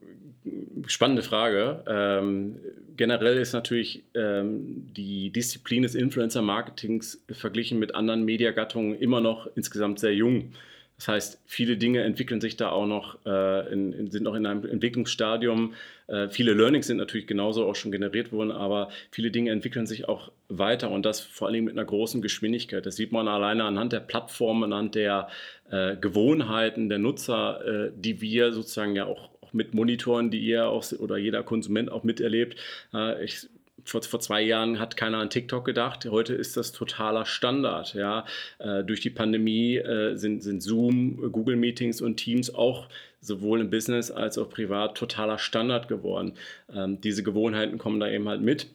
[0.87, 1.83] spannende Frage.
[1.87, 2.57] Ähm,
[2.97, 9.99] generell ist natürlich ähm, die Disziplin des Influencer-Marketings verglichen mit anderen Mediagattungen immer noch insgesamt
[9.99, 10.53] sehr jung.
[10.99, 14.47] Das heißt, viele Dinge entwickeln sich da auch noch, äh, in, in, sind noch in
[14.47, 15.75] einem Entwicklungsstadium.
[16.09, 20.09] Äh, viele Learnings sind natürlich genauso auch schon generiert worden, aber viele Dinge entwickeln sich
[20.09, 22.85] auch weiter und das vor allem mit einer großen Geschwindigkeit.
[22.85, 25.29] Das sieht man alleine anhand der Plattformen, anhand der
[25.71, 30.85] äh, Gewohnheiten der Nutzer, äh, die wir sozusagen ja auch mit Monitoren, die ihr auch
[30.99, 32.57] oder jeder Konsument auch miterlebt.
[32.93, 33.49] Äh, ich
[33.85, 36.05] vor, vor zwei Jahren hat keiner an TikTok gedacht.
[36.07, 37.95] Heute ist das totaler Standard.
[37.95, 38.27] Ja.
[38.59, 42.89] Äh, durch die Pandemie äh, sind, sind Zoom, Google Meetings und Teams auch
[43.21, 46.35] sowohl im Business als auch privat totaler Standard geworden.
[46.73, 48.69] Ähm, diese Gewohnheiten kommen da eben halt mit.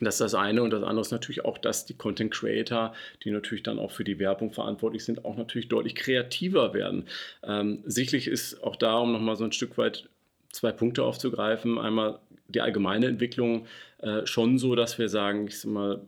[0.00, 3.30] Das ist das eine und das andere ist natürlich auch, dass die Content Creator, die
[3.30, 7.04] natürlich dann auch für die Werbung verantwortlich sind, auch natürlich deutlich kreativer werden.
[7.44, 10.08] Ähm, sicherlich ist auch da, um nochmal so ein Stück weit
[10.54, 11.78] zwei Punkte aufzugreifen.
[11.78, 13.66] Einmal die allgemeine Entwicklung
[13.98, 16.00] äh, schon so, dass wir sagen, ich sag mal,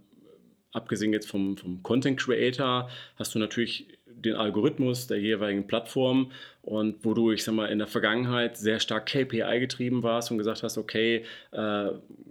[0.73, 6.33] abgesehen jetzt vom, vom Content Creator, hast du natürlich den Algorithmus der jeweiligen Plattform
[6.63, 10.39] und wo du, ich sag mal, in der Vergangenheit sehr stark KPI getrieben warst und
[10.39, 11.89] gesagt hast, okay, äh,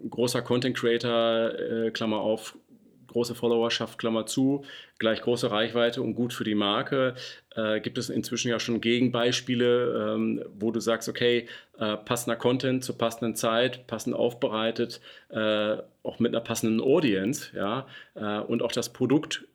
[0.10, 2.58] großer Content Creator, äh, Klammer auf,
[3.15, 4.65] große Followerschaft, Klammer zu,
[4.99, 7.15] gleich große Reichweite und gut für die Marke.
[7.56, 11.47] Äh, gibt es inzwischen ja schon Gegenbeispiele, ähm, wo du sagst, okay,
[11.80, 14.99] äh, passender Content zur passenden Zeit, passend aufbereitet,
[15.30, 19.45] äh, auch mit einer passenden Audience, ja, äh, und auch das Produkt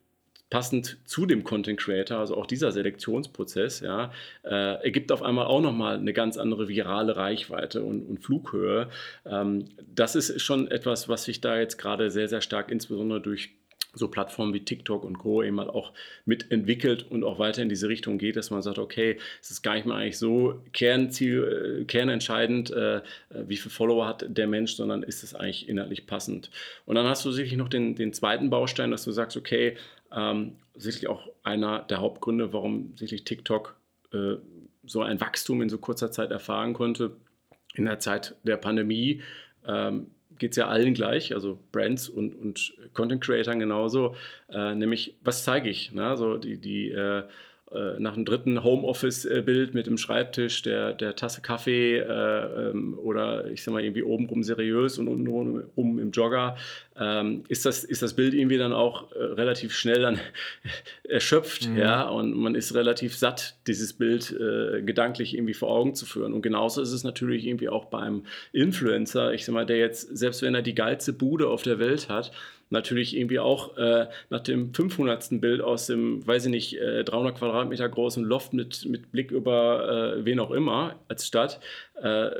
[0.51, 4.11] passend zu dem Content Creator, also auch dieser Selektionsprozess, ja,
[4.43, 8.89] äh, ergibt auf einmal auch nochmal eine ganz andere virale Reichweite und, und Flughöhe.
[9.25, 13.51] Ähm, das ist schon etwas, was sich da jetzt gerade sehr, sehr stark, insbesondere durch
[13.93, 15.43] so Plattformen wie TikTok und Co.
[15.43, 15.91] eben halt auch
[16.25, 19.75] mitentwickelt und auch weiter in diese Richtung geht, dass man sagt, okay, es ist gar
[19.75, 25.03] nicht mal eigentlich so Kernziel, äh, kernentscheidend, äh, wie viele Follower hat der Mensch, sondern
[25.03, 26.51] ist es eigentlich inhaltlich passend.
[26.85, 29.75] Und dann hast du sicherlich noch den, den zweiten Baustein, dass du sagst, okay,
[30.13, 33.75] ähm, sicherlich auch einer der Hauptgründe, warum sicherlich TikTok
[34.13, 34.35] äh,
[34.83, 37.15] so ein Wachstum in so kurzer Zeit erfahren konnte,
[37.73, 39.21] in der Zeit der Pandemie.
[39.65, 44.15] Ähm, geht es ja allen gleich, also Brands und, und Content Creatern genauso,
[44.49, 45.91] äh, nämlich was zeige ich?
[45.91, 46.03] Ne?
[46.03, 47.23] Also die, die äh,
[47.99, 53.63] nach einem dritten Homeoffice-Bild mit dem Schreibtisch, der, der Tasse Kaffee äh, ähm, oder ich
[53.63, 56.57] sag mal irgendwie obenrum seriös und untenrum im Jogger,
[56.99, 60.19] ähm, ist, das, ist das Bild irgendwie dann auch äh, relativ schnell dann
[61.03, 61.77] erschöpft, mhm.
[61.77, 66.33] ja, und man ist relativ satt, dieses Bild äh, gedanklich irgendwie vor Augen zu führen.
[66.33, 70.41] Und genauso ist es natürlich irgendwie auch beim Influencer, ich sag mal, der jetzt, selbst
[70.41, 72.31] wenn er die geilste Bude auf der Welt hat,
[72.71, 75.41] natürlich irgendwie auch äh, nach dem 500.
[75.41, 80.15] Bild aus dem, weiß ich nicht, äh, 300 Quadratmeter großen Loft mit, mit Blick über
[80.17, 81.59] äh, wen auch immer als Stadt,
[82.01, 82.31] äh,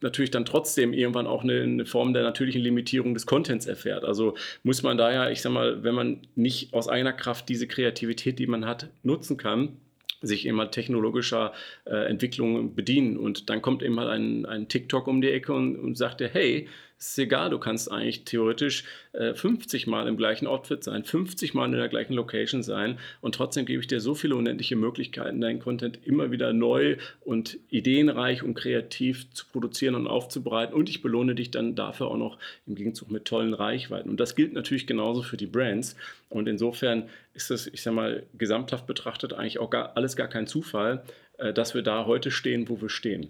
[0.00, 4.04] natürlich dann trotzdem irgendwann auch eine, eine, Form der natürlichen Limitierung des Contents erfährt.
[4.04, 8.38] Also muss man daher, ich sag mal, wenn man nicht aus eigener Kraft diese Kreativität,
[8.38, 9.78] die man hat, nutzen kann,
[10.22, 11.52] sich immer technologischer
[11.84, 13.16] äh, Entwicklungen bedienen.
[13.16, 16.68] Und dann kommt eben mal ein, ein TikTok um die Ecke und, und sagt hey,
[16.98, 21.52] es ist egal, du kannst eigentlich theoretisch äh, 50 Mal im gleichen Outfit sein, 50
[21.52, 25.42] Mal in der gleichen Location sein und trotzdem gebe ich dir so viele unendliche Möglichkeiten,
[25.42, 31.02] deinen Content immer wieder neu und ideenreich und kreativ zu produzieren und aufzubereiten und ich
[31.02, 34.08] belohne dich dann dafür auch noch im Gegenzug mit tollen Reichweiten.
[34.08, 35.96] Und das gilt natürlich genauso für die Brands
[36.30, 40.46] und insofern ist das, ich sag mal, gesamthaft betrachtet eigentlich auch gar, alles gar kein
[40.46, 41.04] Zufall,
[41.36, 43.28] äh, dass wir da heute stehen, wo wir stehen.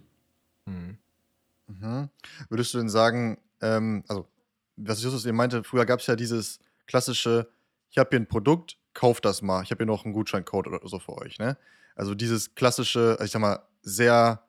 [0.67, 0.99] Mhm.
[1.69, 2.11] Mhm.
[2.49, 4.27] Würdest du denn sagen, ähm, also,
[4.77, 7.49] was Justus eben meinte, früher gab es ja dieses klassische,
[7.91, 9.63] ich habe hier ein Produkt, kauft das mal.
[9.63, 11.57] Ich habe hier noch einen Gutscheincode oder so für euch, ne?
[11.95, 14.43] Also dieses klassische, also ich sag mal, sehr,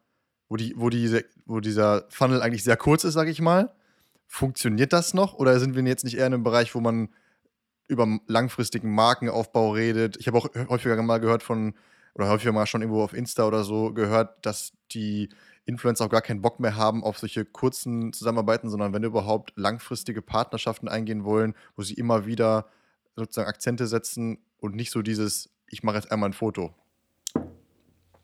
[0.50, 3.74] wo, die, wo, die, wo dieser Funnel eigentlich sehr kurz ist, sage ich mal.
[4.26, 5.36] Funktioniert das noch?
[5.36, 7.10] Oder sind wir jetzt nicht eher in einem Bereich, wo man
[7.88, 10.18] über langfristigen Markenaufbau redet?
[10.18, 11.76] Ich habe auch häufiger mal gehört von,
[12.16, 15.30] oder häufiger mal schon irgendwo auf Insta oder so gehört, dass die
[15.68, 20.22] Influencer auch gar keinen Bock mehr haben auf solche kurzen Zusammenarbeiten, sondern wenn überhaupt langfristige
[20.22, 22.68] Partnerschaften eingehen wollen, wo sie immer wieder
[23.16, 26.74] sozusagen Akzente setzen und nicht so dieses, ich mache jetzt einmal ein Foto.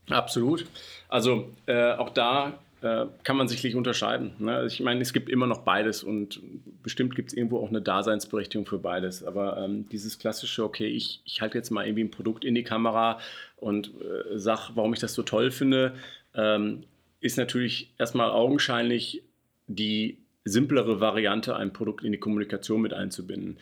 [0.10, 0.66] Absolut.
[1.10, 4.34] Also äh, auch da äh, kann man sicherlich unterscheiden.
[4.40, 4.56] Ne?
[4.56, 6.42] Also ich meine, es gibt immer noch beides und
[6.82, 9.24] bestimmt gibt es irgendwo auch eine Daseinsberechtigung für beides.
[9.24, 12.64] Aber ähm, dieses klassische, okay, ich, ich halte jetzt mal irgendwie ein Produkt in die
[12.64, 13.20] Kamera
[13.58, 15.96] und äh, sage, warum ich das so toll finde,
[16.36, 16.84] ähm,
[17.24, 19.24] ist natürlich erstmal augenscheinlich
[19.68, 23.58] die simplere Variante, ein Produkt in die Kommunikation mit einzubinden.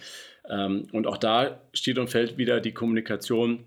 [0.49, 3.63] Ähm, und auch da steht und fällt wieder die Kommunikation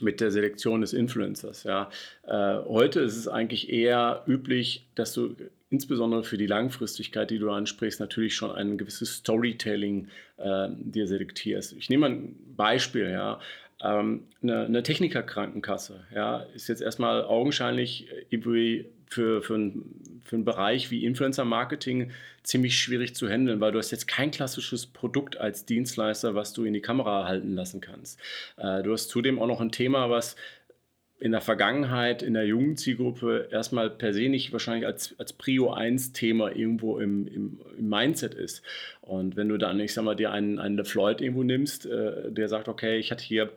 [0.00, 1.62] mit der Selektion des Influencers.
[1.62, 1.90] Ja.
[2.26, 5.36] Äh, heute ist es eigentlich eher üblich, dass du
[5.70, 11.72] insbesondere für die Langfristigkeit, die du ansprichst, natürlich schon ein gewisses Storytelling äh, dir selektierst.
[11.72, 13.10] Ich nehme ein Beispiel.
[13.10, 13.40] Ja.
[13.82, 20.44] Ähm, eine, eine Technikerkrankenkasse ja, ist jetzt erstmal augenscheinlich irgendwie für, für, ein, für einen
[20.44, 22.10] Bereich wie Influencer-Marketing
[22.42, 26.64] ziemlich schwierig zu handeln, weil du hast jetzt kein klassisches Produkt als Dienstleister, was du
[26.64, 28.20] in die Kamera halten lassen kannst.
[28.56, 30.36] Äh, du hast zudem auch noch ein Thema, was
[31.18, 35.72] in der Vergangenheit in der jungen Zielgruppe erstmal per se nicht wahrscheinlich als, als Prio
[35.72, 38.62] 1 Thema irgendwo im, im, im, Mindset ist.
[39.00, 42.48] Und wenn du dann, ich sag mal, dir einen, einen LeFloid irgendwo nimmst, äh, der
[42.48, 43.48] sagt, okay, ich hatte hier äh,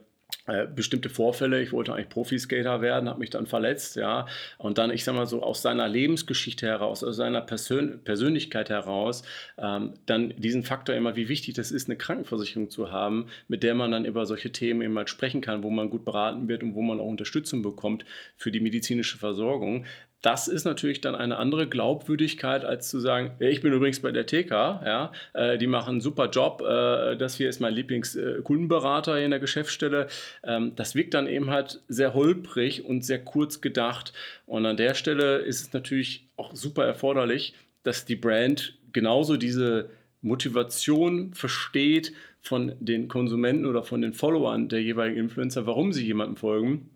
[0.75, 1.61] bestimmte Vorfälle.
[1.61, 4.25] Ich wollte eigentlich Profiskater werden, habe mich dann verletzt, ja.
[4.57, 9.23] Und dann, ich sag mal so, aus seiner Lebensgeschichte heraus, aus seiner Persön Persönlichkeit heraus,
[9.57, 13.75] ähm, dann diesen Faktor immer, wie wichtig das ist, eine Krankenversicherung zu haben, mit der
[13.75, 16.81] man dann über solche Themen immer sprechen kann, wo man gut beraten wird und wo
[16.81, 19.85] man auch Unterstützung bekommt für die medizinische Versorgung
[20.21, 24.25] das ist natürlich dann eine andere Glaubwürdigkeit, als zu sagen, ich bin übrigens bei der
[24.25, 29.23] TK, ja, äh, die machen einen super Job, äh, das hier ist mein Lieblingskundenberater äh,
[29.23, 30.07] in der Geschäftsstelle.
[30.43, 34.11] Ähm, das wirkt dann eben halt sehr holprig und sehr kurz gedacht.
[34.45, 37.53] Und an der Stelle ist es natürlich auch super erforderlich,
[37.83, 39.89] dass die Brand genauso diese
[40.21, 46.35] Motivation versteht von den Konsumenten oder von den Followern der jeweiligen Influencer, warum sie jemandem
[46.35, 46.89] folgen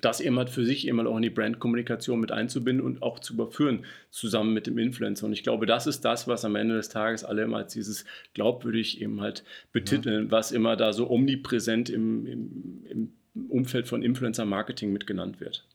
[0.00, 3.18] das eben halt für sich eben halt auch in die Brandkommunikation mit einzubinden und auch
[3.18, 5.26] zu überführen, zusammen mit dem Influencer.
[5.26, 8.04] Und ich glaube, das ist das, was am Ende des Tages alle immer als dieses
[8.34, 10.30] glaubwürdig eben halt betiteln, ja.
[10.30, 12.86] was immer da so omnipräsent im, im,
[13.34, 15.66] im Umfeld von Influencer-Marketing mitgenannt wird.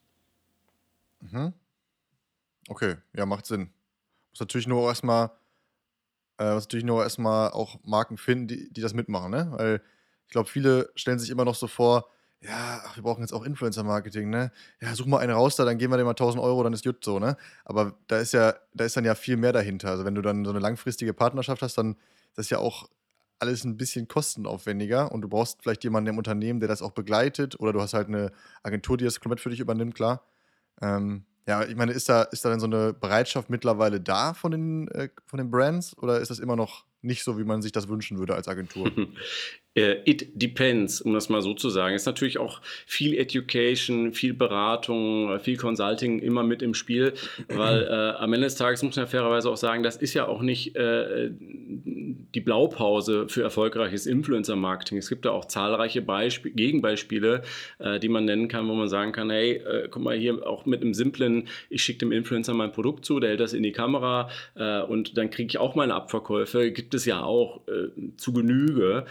[1.20, 1.52] Mhm.
[2.68, 3.70] Okay, ja, macht Sinn.
[4.30, 5.30] Muss natürlich nur erstmal,
[6.38, 9.48] äh, muss natürlich nur erstmal auch Marken finden, die, die das mitmachen, ne?
[9.52, 9.82] Weil
[10.26, 12.10] ich glaube, viele stellen sich immer noch so vor,
[12.40, 14.52] ja, ach, wir brauchen jetzt auch Influencer-Marketing, ne?
[14.80, 16.84] Ja, such mal eine raus da, dann geben wir dir mal 1000 Euro, dann ist
[16.84, 17.36] gut so, ne?
[17.64, 19.90] Aber da ist ja, da ist dann ja viel mehr dahinter.
[19.90, 22.88] Also wenn du dann so eine langfristige Partnerschaft hast, dann ist das ja auch
[23.38, 27.58] alles ein bisschen kostenaufwendiger und du brauchst vielleicht jemanden im Unternehmen, der das auch begleitet
[27.60, 30.22] oder du hast halt eine Agentur, die das komplett für dich übernimmt, klar.
[30.80, 34.52] Ähm, ja, ich meine, ist da, ist da denn so eine Bereitschaft mittlerweile da von
[34.52, 37.72] den, äh, von den Brands oder ist das immer noch nicht so, wie man sich
[37.72, 38.90] das wünschen würde als Agentur.
[39.76, 41.94] Äh, it depends, um das mal so zu sagen.
[41.94, 47.12] Ist natürlich auch viel Education, viel Beratung, viel Consulting immer mit im Spiel,
[47.48, 50.26] weil äh, am Ende des Tages muss man ja fairerweise auch sagen, das ist ja
[50.26, 54.98] auch nicht äh, die Blaupause für erfolgreiches Influencer-Marketing.
[54.98, 57.42] Es gibt da auch zahlreiche Beispiel Gegenbeispiele,
[57.78, 60.64] äh, die man nennen kann, wo man sagen kann, hey, äh, guck mal hier auch
[60.64, 63.72] mit einem simplen, ich schicke dem Influencer mein Produkt zu, der hält das in die
[63.72, 66.72] Kamera äh, und dann kriege ich auch meine Abverkäufe.
[66.72, 67.60] Gibt es ja auch
[68.16, 69.06] zu Genüge.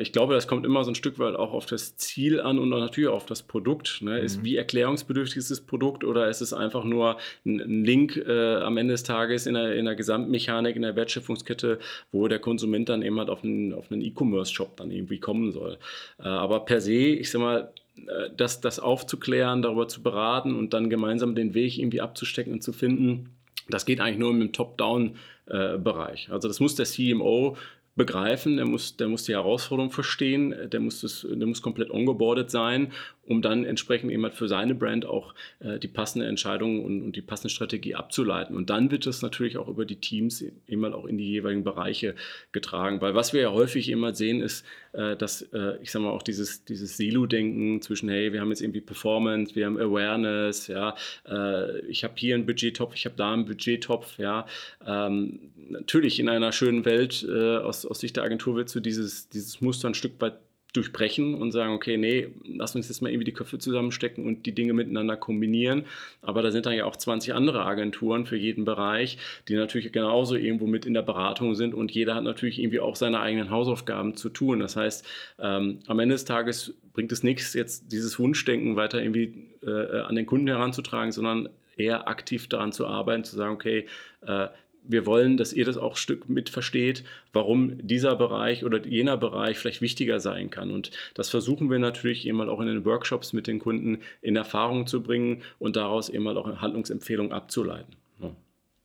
[0.00, 2.68] Ich glaube, das kommt immer so ein Stück weit auch auf das Ziel an und
[2.68, 4.00] natürlich auf das Produkt.
[4.02, 4.18] Ne?
[4.18, 4.24] Mhm.
[4.24, 8.56] Ist, wie erklärungsbedürftig ist das Produkt oder ist es einfach nur ein, ein Link äh,
[8.56, 11.78] am Ende des Tages in der, in der Gesamtmechanik, in der Wertschöpfungskette,
[12.12, 15.78] wo der Konsument dann eben halt auf einen, auf einen E-Commerce-Shop dann irgendwie kommen soll.
[16.18, 20.72] Äh, aber per se, ich sag mal, äh, das, das aufzuklären, darüber zu beraten und
[20.72, 23.30] dann gemeinsam den Weg irgendwie abzustecken und zu finden,
[23.68, 26.28] das geht eigentlich nur im Top-Down-Bereich.
[26.28, 27.56] Äh, also das muss der CMO
[28.00, 32.50] begreifen, der muss, der muss die Herausforderung verstehen, der muss, das, der muss komplett ongeboardet
[32.50, 32.92] sein
[33.30, 37.14] um dann entsprechend eben halt für seine Brand auch äh, die passende Entscheidung und, und,
[37.14, 38.56] die passende Strategie abzuleiten.
[38.56, 41.62] Und dann wird das natürlich auch über die Teams eben halt auch in die jeweiligen
[41.62, 42.16] Bereiche
[42.50, 43.00] getragen.
[43.00, 46.24] Weil was wir ja häufig immer sehen, ist, äh, dass, äh, ich sage mal, auch
[46.24, 50.96] dieses, dieses Silo-Denken zwischen, hey, wir haben jetzt irgendwie Performance, wir haben Awareness, ja,
[51.28, 54.44] äh, ich habe hier einen Budgettopf, ich habe da einen Budgettopf, ja.
[54.84, 59.28] Ähm, natürlich in einer schönen Welt äh, aus, aus Sicht der Agentur wird so dieses,
[59.28, 60.34] dieses Muster ein Stück weit
[60.72, 64.54] durchbrechen und sagen, okay, nee, lass uns jetzt mal irgendwie die Köpfe zusammenstecken und die
[64.54, 65.84] Dinge miteinander kombinieren.
[66.22, 70.36] Aber da sind dann ja auch 20 andere Agenturen für jeden Bereich, die natürlich genauso
[70.36, 74.14] irgendwo mit in der Beratung sind und jeder hat natürlich irgendwie auch seine eigenen Hausaufgaben
[74.14, 74.60] zu tun.
[74.60, 75.06] Das heißt,
[75.38, 80.14] ähm, am Ende des Tages bringt es nichts, jetzt dieses Wunschdenken weiter irgendwie äh, an
[80.14, 83.86] den Kunden heranzutragen, sondern eher aktiv daran zu arbeiten, zu sagen, okay,
[84.26, 84.48] äh,
[84.82, 89.16] wir wollen, dass ihr das auch ein Stück mit versteht, warum dieser Bereich oder jener
[89.16, 90.70] Bereich vielleicht wichtiger sein kann.
[90.70, 94.36] Und das versuchen wir natürlich eben mal auch in den Workshops mit den Kunden in
[94.36, 97.96] Erfahrung zu bringen und daraus eben mal auch eine Handlungsempfehlung abzuleiten.
[98.20, 98.36] Ja.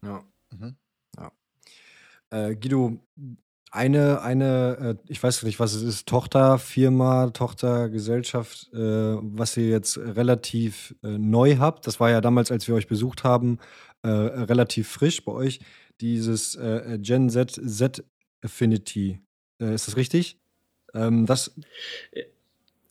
[0.04, 0.24] ja.
[0.52, 0.76] Mhm.
[1.18, 1.32] ja.
[2.30, 3.00] Äh, Guido,
[3.76, 9.98] eine, eine, äh, ich weiß nicht, was es ist, Tochterfirma, Tochtergesellschaft, äh, was ihr jetzt
[9.98, 11.86] relativ äh, neu habt.
[11.86, 13.60] Das war ja damals, als wir euch besucht haben,
[14.08, 15.62] relativ frisch bei euch
[16.02, 18.04] dieses äh, Gen Z Z
[18.42, 19.20] Affinity.
[19.60, 20.38] Äh, ist das richtig?
[20.94, 21.56] Ähm, das.
[22.12, 22.24] Äh,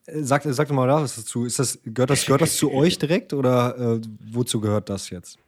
[0.07, 1.45] sag, sag doch mal was dazu.
[1.45, 5.39] Ist das, gehört, das, gehört das zu euch direkt oder äh, wozu gehört das jetzt?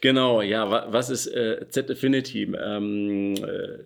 [0.00, 2.44] Genau, ja, was ist äh, Z-Affinity?
[2.58, 3.78] Ähm, äh,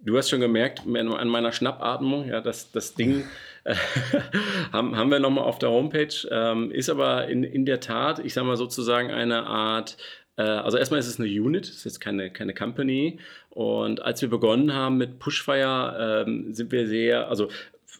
[0.00, 3.24] du hast schon gemerkt an meiner Schnappatmung, ja, das, das Ding
[3.64, 3.74] äh,
[4.72, 8.34] haben, haben wir nochmal auf der Homepage, ähm, ist aber in, in der Tat, ich
[8.34, 12.00] sage mal sozusagen eine Art äh, also erstmal ist es eine Unit, es ist jetzt
[12.00, 13.18] keine, keine Company.
[13.50, 17.48] Und als wir begonnen haben mit Pushfire, ähm, sind wir sehr, also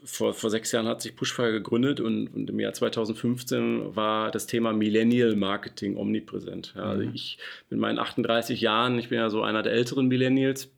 [0.04, 4.46] vor, vor sechs Jahren hat sich Pushfire gegründet und, und, im Jahr 2015 war das
[4.46, 6.74] Thema Millennial Marketing omnipräsent.
[6.76, 7.14] Ja, also mhm.
[7.14, 7.38] ich
[7.70, 10.68] mit meinen 38 Jahren, ich bin ja so einer der älteren Millennials, äh,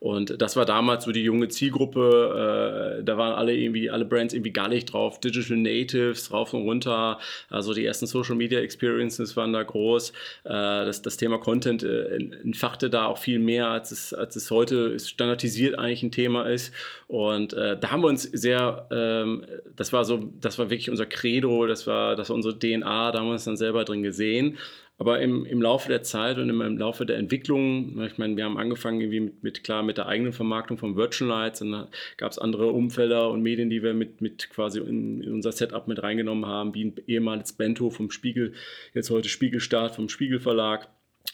[0.00, 2.98] und das war damals so die junge Zielgruppe.
[3.00, 5.20] Äh, da waren alle irgendwie, alle Brands irgendwie gar nicht drauf.
[5.20, 7.18] Digital Natives rauf und runter.
[7.50, 10.10] Also die ersten Social Media Experiences waren da groß.
[10.44, 14.98] Äh, das, das Thema Content entfachte da auch viel mehr, als es, als es heute
[14.98, 16.72] standardisiert eigentlich ein Thema ist.
[17.06, 19.44] Und da haben wir uns sehr, ähm,
[19.76, 23.18] das war so, das war wirklich unser Credo, das war, das war unsere DNA, da
[23.18, 24.58] haben wir uns dann selber drin gesehen.
[24.98, 28.44] Aber im, im Laufe der Zeit und im, im Laufe der Entwicklung, ich meine, wir
[28.44, 32.32] haben angefangen irgendwie mit, mit klar mit der eigenen Vermarktung von Virtual Lights, dann gab
[32.32, 36.02] es andere Umfelder und Medien, die wir mit, mit quasi in, in, unser Setup mit
[36.02, 38.54] reingenommen haben, wie ein ehemaliges Bento vom Spiegel,
[38.92, 40.88] jetzt heute Spiegelstart vom Spiegel Verlag.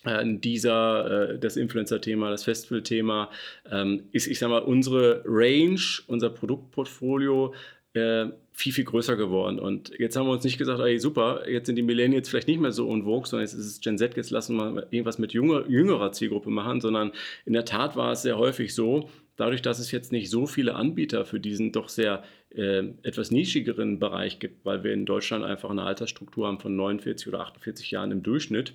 [0.05, 3.31] Äh, dieser, äh, das Influencer-Thema, das Festival-Thema,
[3.71, 7.55] ähm, ist, ich sag mal, unsere Range, unser Produktportfolio
[7.95, 9.59] äh, viel, viel größer geworden.
[9.59, 12.61] Und jetzt haben wir uns nicht gesagt, ey, super, jetzt sind die Millennials vielleicht nicht
[12.61, 15.69] mehr so unvogue, sondern jetzt ist es Gen Z, jetzt lassen wir irgendwas mit jünger,
[15.69, 17.11] jüngerer Zielgruppe machen, sondern
[17.45, 20.77] in der Tat war es sehr häufig so, dadurch, dass es jetzt nicht so viele
[20.77, 25.71] Anbieter für diesen doch sehr äh, etwas nischigeren Bereich gibt, weil wir in Deutschland einfach
[25.71, 28.75] eine Altersstruktur haben von 49 oder 48 Jahren im Durchschnitt,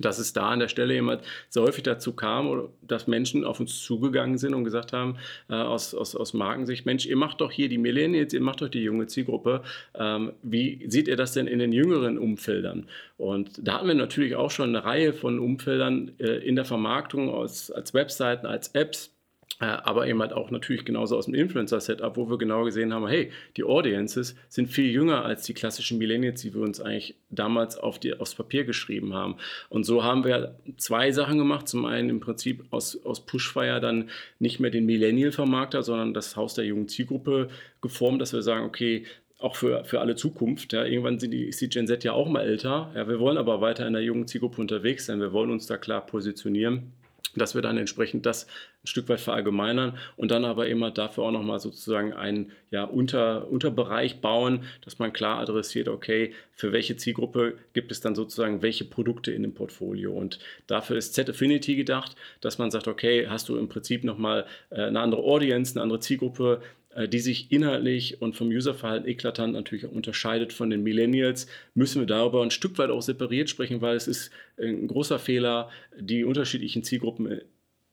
[0.00, 3.82] dass es da an der Stelle jemand sehr häufig dazu kam, dass Menschen auf uns
[3.82, 5.16] zugegangen sind und gesagt haben,
[5.48, 8.68] äh, aus, aus, aus Markensicht, Mensch, ihr macht doch hier die Millennials, ihr macht doch
[8.68, 9.62] die junge Zielgruppe.
[9.94, 12.86] Ähm, wie seht ihr das denn in den jüngeren Umfeldern?
[13.16, 17.30] Und da hatten wir natürlich auch schon eine Reihe von Umfeldern äh, in der Vermarktung
[17.30, 19.14] aus, als Webseiten, als Apps
[19.60, 23.30] aber eben halt auch natürlich genauso aus dem Influencer-Setup, wo wir genau gesehen haben, hey,
[23.56, 27.98] die Audiences sind viel jünger als die klassischen Millennials, die wir uns eigentlich damals auf
[27.98, 29.36] die, aufs Papier geschrieben haben.
[29.68, 31.68] Und so haben wir zwei Sachen gemacht.
[31.68, 34.08] Zum einen im Prinzip aus, aus Pushfire dann
[34.38, 37.48] nicht mehr den Millennial-Vermarkter, sondern das Haus der jungen Zielgruppe
[37.82, 39.04] geformt, dass wir sagen, okay,
[39.38, 40.72] auch für, für alle Zukunft.
[40.72, 40.84] Ja.
[40.84, 42.90] Irgendwann sind die, ist die Gen Z ja auch mal älter.
[42.94, 45.20] Ja, wir wollen aber weiter in der jungen Zielgruppe unterwegs sein.
[45.20, 46.92] Wir wollen uns da klar positionieren
[47.36, 48.46] dass wir dann entsprechend das
[48.82, 53.50] ein Stück weit verallgemeinern und dann aber immer dafür auch nochmal sozusagen einen ja, Unter,
[53.50, 58.84] Unterbereich bauen, dass man klar adressiert, okay, für welche Zielgruppe gibt es dann sozusagen welche
[58.84, 60.12] Produkte in dem Portfolio.
[60.12, 64.82] Und dafür ist Z-Affinity gedacht, dass man sagt, okay, hast du im Prinzip nochmal äh,
[64.82, 66.62] eine andere Audience, eine andere Zielgruppe,
[67.08, 72.06] die sich inhaltlich und vom Userverhalten eklatant natürlich auch unterscheidet von den Millennials, müssen wir
[72.06, 76.82] darüber ein Stück weit auch separiert sprechen, weil es ist ein großer Fehler, die unterschiedlichen
[76.82, 77.42] Zielgruppen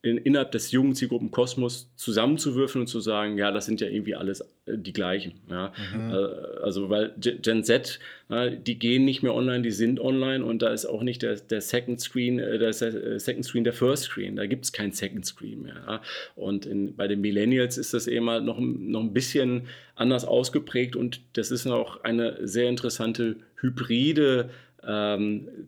[0.09, 4.41] in, innerhalb des jungen Zielgruppenkosmos zusammenzuwürfeln und zu sagen, ja, das sind ja irgendwie alles
[4.41, 5.33] äh, die gleichen.
[5.49, 5.73] Ja.
[5.93, 6.11] Mhm.
[6.11, 6.15] Äh,
[6.63, 7.99] also, weil Gen Z,
[8.29, 11.61] die gehen nicht mehr online, die sind online und da ist auch nicht der, der
[11.61, 14.35] Second Screen, äh, der Second Screen der First Screen.
[14.35, 15.83] Da gibt es keinen Second Screen mehr.
[15.87, 16.01] Ja.
[16.35, 20.95] Und in, bei den Millennials ist das eben halt noch, noch ein bisschen anders ausgeprägt
[20.95, 24.49] und das ist noch eine sehr interessante hybride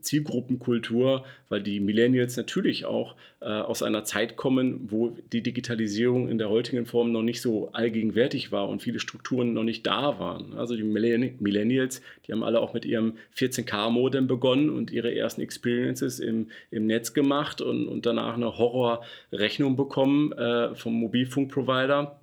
[0.01, 6.37] Zielgruppenkultur, weil die Millennials natürlich auch äh, aus einer Zeit kommen, wo die Digitalisierung in
[6.37, 10.53] der heutigen Form noch nicht so allgegenwärtig war und viele Strukturen noch nicht da waren.
[10.55, 16.19] Also die Millennials, die haben alle auch mit ihrem 14K-Modem begonnen und ihre ersten Experiences
[16.19, 22.19] im, im Netz gemacht und, und danach eine Horrorrechnung bekommen äh, vom Mobilfunkprovider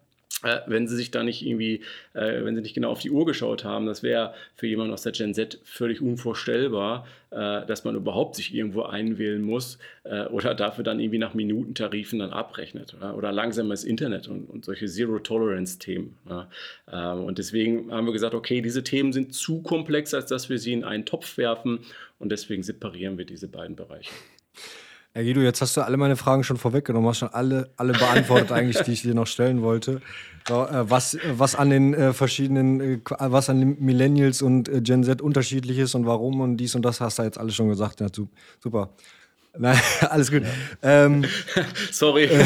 [0.66, 3.64] wenn sie sich da nicht irgendwie, äh, wenn sie nicht genau auf die Uhr geschaut
[3.64, 8.36] haben, das wäre für jemanden aus der Gen Z völlig unvorstellbar, äh, dass man überhaupt
[8.36, 13.32] sich irgendwo einwählen muss äh, oder dafür dann irgendwie nach Minutentarifen dann abrechnet oder, oder
[13.32, 16.16] langsames Internet und, und solche Zero-Tolerance-Themen.
[16.28, 16.50] Ja.
[16.92, 20.58] Ähm, und deswegen haben wir gesagt, okay, diese Themen sind zu komplex, als dass wir
[20.58, 21.80] sie in einen Topf werfen
[22.18, 24.10] und deswegen separieren wir diese beiden Bereiche.
[25.16, 28.52] Ja, Guido, jetzt hast du alle meine Fragen schon vorweggenommen, hast schon alle, alle beantwortet
[28.52, 30.02] eigentlich, die ich dir noch stellen wollte.
[30.46, 35.04] Äh, was, was an den äh, verschiedenen, äh, was an den Millennials und äh, Gen
[35.04, 38.00] Z unterschiedlich ist und warum und dies und das hast du jetzt alles schon gesagt.
[38.00, 38.08] Ja,
[38.60, 38.90] super.
[39.58, 39.78] Nein,
[40.10, 40.42] alles gut.
[40.42, 41.06] Ja.
[41.06, 41.24] Ähm,
[41.92, 42.24] Sorry.
[42.24, 42.44] Äh,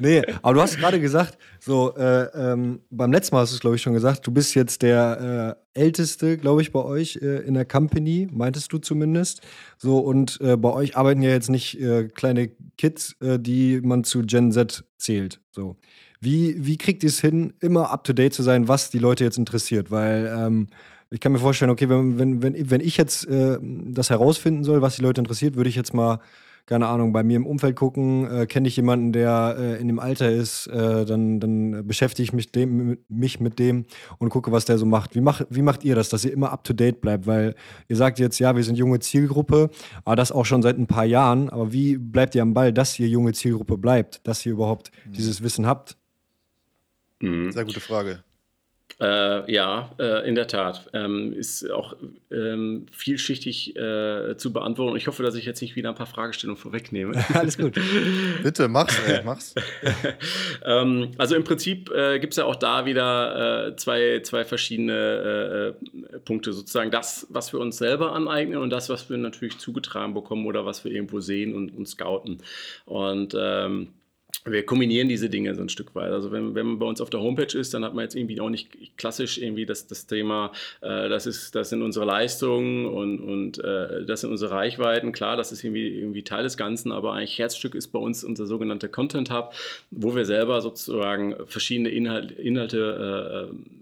[0.00, 3.60] nee, aber du hast gerade gesagt, so äh, ähm, beim letzten Mal hast du es,
[3.60, 7.38] glaube ich, schon gesagt, du bist jetzt der äh, Älteste, glaube ich, bei euch äh,
[7.40, 9.42] in der Company, meintest du zumindest.
[9.78, 14.22] So, und äh, bei euch arbeiten ja jetzt nicht äh, kleine Kids, die man zu
[14.22, 15.40] Gen Z zählt.
[15.50, 15.76] So.
[16.20, 19.24] Wie, wie kriegt ihr es hin, immer up to date zu sein, was die Leute
[19.24, 19.90] jetzt interessiert?
[19.90, 20.68] Weil ähm,
[21.12, 24.80] ich kann mir vorstellen, okay, wenn, wenn, wenn, wenn ich jetzt äh, das herausfinden soll,
[24.80, 26.20] was die Leute interessiert, würde ich jetzt mal,
[26.64, 29.98] keine Ahnung, bei mir im Umfeld gucken, äh, kenne ich jemanden, der äh, in dem
[29.98, 33.84] Alter ist, äh, dann, dann beschäftige ich mich, dem, mit, mich mit dem
[34.18, 35.14] und gucke, was der so macht.
[35.14, 37.26] Wie, mach, wie macht ihr das, dass ihr immer up to date bleibt?
[37.26, 37.56] Weil
[37.88, 39.68] ihr sagt jetzt, ja, wir sind junge Zielgruppe,
[40.04, 41.50] aber das auch schon seit ein paar Jahren.
[41.50, 45.12] Aber wie bleibt ihr am Ball, dass ihr junge Zielgruppe bleibt, dass ihr überhaupt mhm.
[45.12, 45.98] dieses Wissen habt?
[47.20, 47.52] Mhm.
[47.52, 48.22] Sehr gute Frage.
[49.02, 50.88] Äh, ja, äh, in der Tat.
[50.92, 51.96] Ähm, ist auch
[52.30, 54.96] ähm, vielschichtig äh, zu beantworten.
[54.96, 57.12] Ich hoffe, dass ich jetzt nicht wieder ein paar Fragestellungen vorwegnehme.
[57.34, 57.74] Alles gut.
[58.44, 59.56] Bitte, mach's, ey, mach's.
[60.64, 65.74] ähm, also im Prinzip äh, gibt es ja auch da wieder äh, zwei, zwei verschiedene
[65.82, 66.52] äh, Punkte.
[66.52, 70.64] Sozusagen das, was wir uns selber aneignen und das, was wir natürlich zugetragen bekommen oder
[70.64, 72.38] was wir irgendwo sehen und, und scouten.
[72.86, 73.88] Und ähm,
[74.44, 76.10] wir kombinieren diese Dinge so ein Stück weit.
[76.10, 78.40] Also wenn, wenn man bei uns auf der Homepage ist, dann hat man jetzt irgendwie
[78.40, 83.20] auch nicht klassisch irgendwie das, das Thema, äh, das, ist, das sind unsere Leistungen und,
[83.20, 85.12] und äh, das sind unsere Reichweiten.
[85.12, 88.46] Klar, das ist irgendwie, irgendwie Teil des Ganzen, aber eigentlich Herzstück ist bei uns unser
[88.46, 89.54] sogenannter Content Hub,
[89.90, 93.81] wo wir selber sozusagen verschiedene Inhalt, Inhalte äh,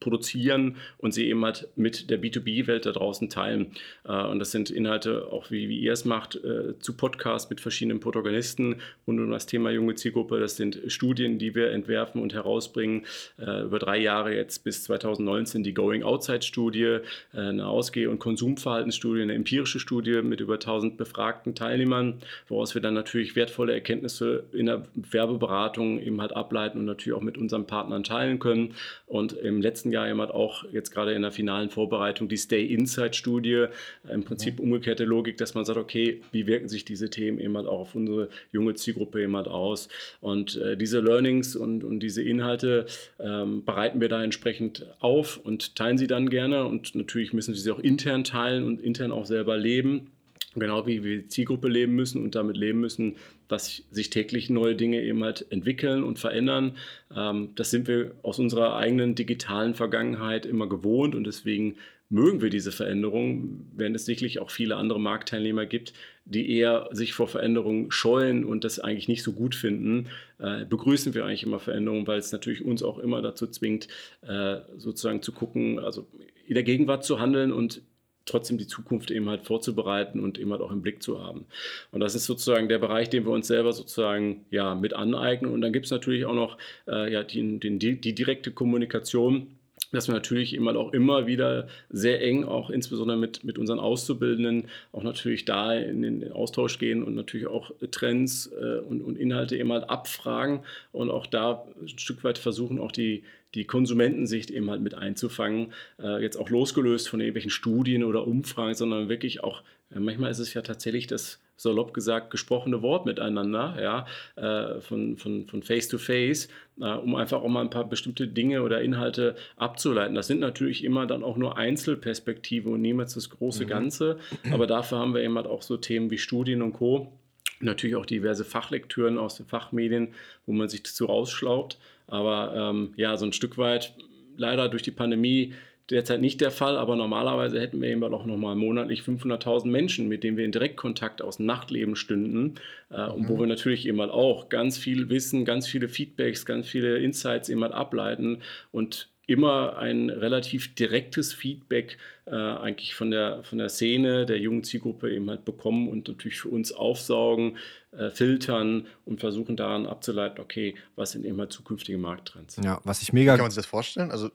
[0.00, 3.72] produzieren und sie eben halt mit der B2B-Welt da draußen teilen.
[4.04, 7.60] Äh, und das sind Inhalte, auch wie, wie ihr es macht, äh, zu Podcasts mit
[7.60, 8.76] verschiedenen Protagonisten
[9.06, 10.40] rund um das Thema junge Zielgruppe.
[10.40, 13.04] Das sind Studien, die wir entwerfen und herausbringen.
[13.38, 16.98] Äh, über drei Jahre jetzt bis 2019 die Going Outside-Studie,
[17.32, 22.94] eine Ausgeh- und Konsumverhaltensstudie, eine empirische Studie mit über 1000 befragten Teilnehmern, woraus wir dann
[22.94, 28.04] natürlich wertvolle Erkenntnisse in der Werbeberatung eben halt ableiten und natürlich auch mit unseren Partnern
[28.04, 28.74] teilen können.
[29.06, 32.64] Und im letzten letzten Jahr jemand auch jetzt gerade in der finalen Vorbereitung die Stay
[32.64, 33.66] Inside Studie,
[34.08, 37.66] im Prinzip umgekehrte Logik, dass man sagt, okay, wie wirken sich diese Themen eben halt
[37.66, 39.88] auch auf unsere junge Zielgruppe eben halt aus?
[40.20, 42.86] Und äh, diese Learnings und, und diese Inhalte
[43.18, 47.60] ähm, bereiten wir da entsprechend auf und teilen sie dann gerne und natürlich müssen wir
[47.60, 50.10] sie auch intern teilen und intern auch selber leben.
[50.56, 53.16] Genau wie wir Zielgruppe leben müssen und damit leben müssen,
[53.46, 56.76] dass sich täglich neue Dinge eben halt entwickeln und verändern.
[57.14, 61.76] Ähm, das sind wir aus unserer eigenen digitalen Vergangenheit immer gewohnt und deswegen
[62.10, 65.92] mögen wir diese Veränderung, während es sicherlich auch viele andere Marktteilnehmer gibt,
[66.24, 71.14] die eher sich vor Veränderungen scheuen und das eigentlich nicht so gut finden, äh, begrüßen
[71.14, 73.86] wir eigentlich immer Veränderungen, weil es natürlich uns auch immer dazu zwingt,
[74.22, 76.08] äh, sozusagen zu gucken, also
[76.46, 77.82] in der Gegenwart zu handeln und
[78.24, 81.46] trotzdem die Zukunft eben halt vorzubereiten und eben halt auch im Blick zu haben.
[81.90, 85.52] Und das ist sozusagen der Bereich, den wir uns selber sozusagen ja mit aneignen.
[85.52, 89.58] Und dann gibt es natürlich auch noch äh, ja, die, die, die direkte Kommunikation
[89.92, 94.66] dass wir natürlich immer auch immer wieder sehr eng, auch insbesondere mit, mit unseren Auszubildenden,
[94.92, 99.56] auch natürlich da in den Austausch gehen und natürlich auch Trends äh, und, und Inhalte
[99.56, 100.60] eben halt abfragen
[100.92, 103.24] und auch da ein Stück weit versuchen, auch die,
[103.54, 105.72] die Konsumentensicht eben halt mit einzufangen.
[106.00, 109.62] Äh, jetzt auch losgelöst von irgendwelchen Studien oder Umfragen, sondern wirklich auch,
[109.94, 114.06] äh, manchmal ist es ja tatsächlich das salopp gesagt, gesprochene Wort miteinander, ja,
[114.36, 116.48] äh, von, von, von Face to Face,
[116.80, 120.14] äh, um einfach auch mal ein paar bestimmte Dinge oder Inhalte abzuleiten.
[120.14, 123.68] Das sind natürlich immer dann auch nur Einzelperspektiven und niemals das große mhm.
[123.68, 124.18] Ganze,
[124.50, 127.12] aber dafür haben wir eben halt auch so Themen wie Studien und Co.
[127.60, 130.14] Natürlich auch diverse Fachlektüren aus den Fachmedien,
[130.46, 131.78] wo man sich dazu rausschlaubt.
[132.06, 133.94] Aber ähm, ja, so ein Stück weit
[134.38, 135.52] leider durch die Pandemie
[135.90, 140.22] derzeit nicht der Fall, aber normalerweise hätten wir eben auch nochmal monatlich 500.000 Menschen, mit
[140.22, 142.54] denen wir in Direktkontakt aus dem Nachtleben stünden
[142.90, 143.12] äh, mhm.
[143.12, 143.40] und wo mhm.
[143.40, 148.42] wir natürlich eben auch ganz viel Wissen, ganz viele Feedbacks, ganz viele Insights eben ableiten
[148.72, 154.64] und immer ein relativ direktes Feedback äh, eigentlich von der, von der Szene, der jungen
[154.64, 157.56] Zielgruppe eben halt bekommen und natürlich für uns aufsaugen,
[157.92, 162.56] äh, filtern und versuchen daran abzuleiten, okay, was sind eben halt zukünftige Markttrends.
[162.62, 163.36] Ja, was ich mega...
[163.36, 164.10] Kann man sich das vorstellen?
[164.10, 164.30] Also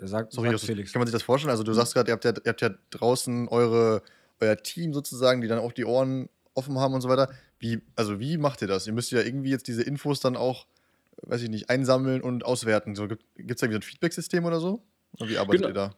[0.00, 0.92] Sag, Sorry, sag Felix.
[0.92, 1.50] Kann man sich das vorstellen?
[1.50, 4.02] Also du sagst gerade, ihr, habt ja, ihr habt ja draußen eure,
[4.40, 7.30] euer Team sozusagen, die dann auch die Ohren offen haben und so weiter.
[7.58, 8.86] Wie, also wie macht ihr das?
[8.86, 10.66] Ihr müsst ja irgendwie jetzt diese Infos dann auch,
[11.22, 12.94] weiß ich nicht, einsammeln und auswerten.
[12.94, 14.82] So, Gibt es da irgendwie ein Feedback-System oder so?
[15.18, 15.70] Oder wie arbeitet genau.
[15.70, 15.94] ihr da?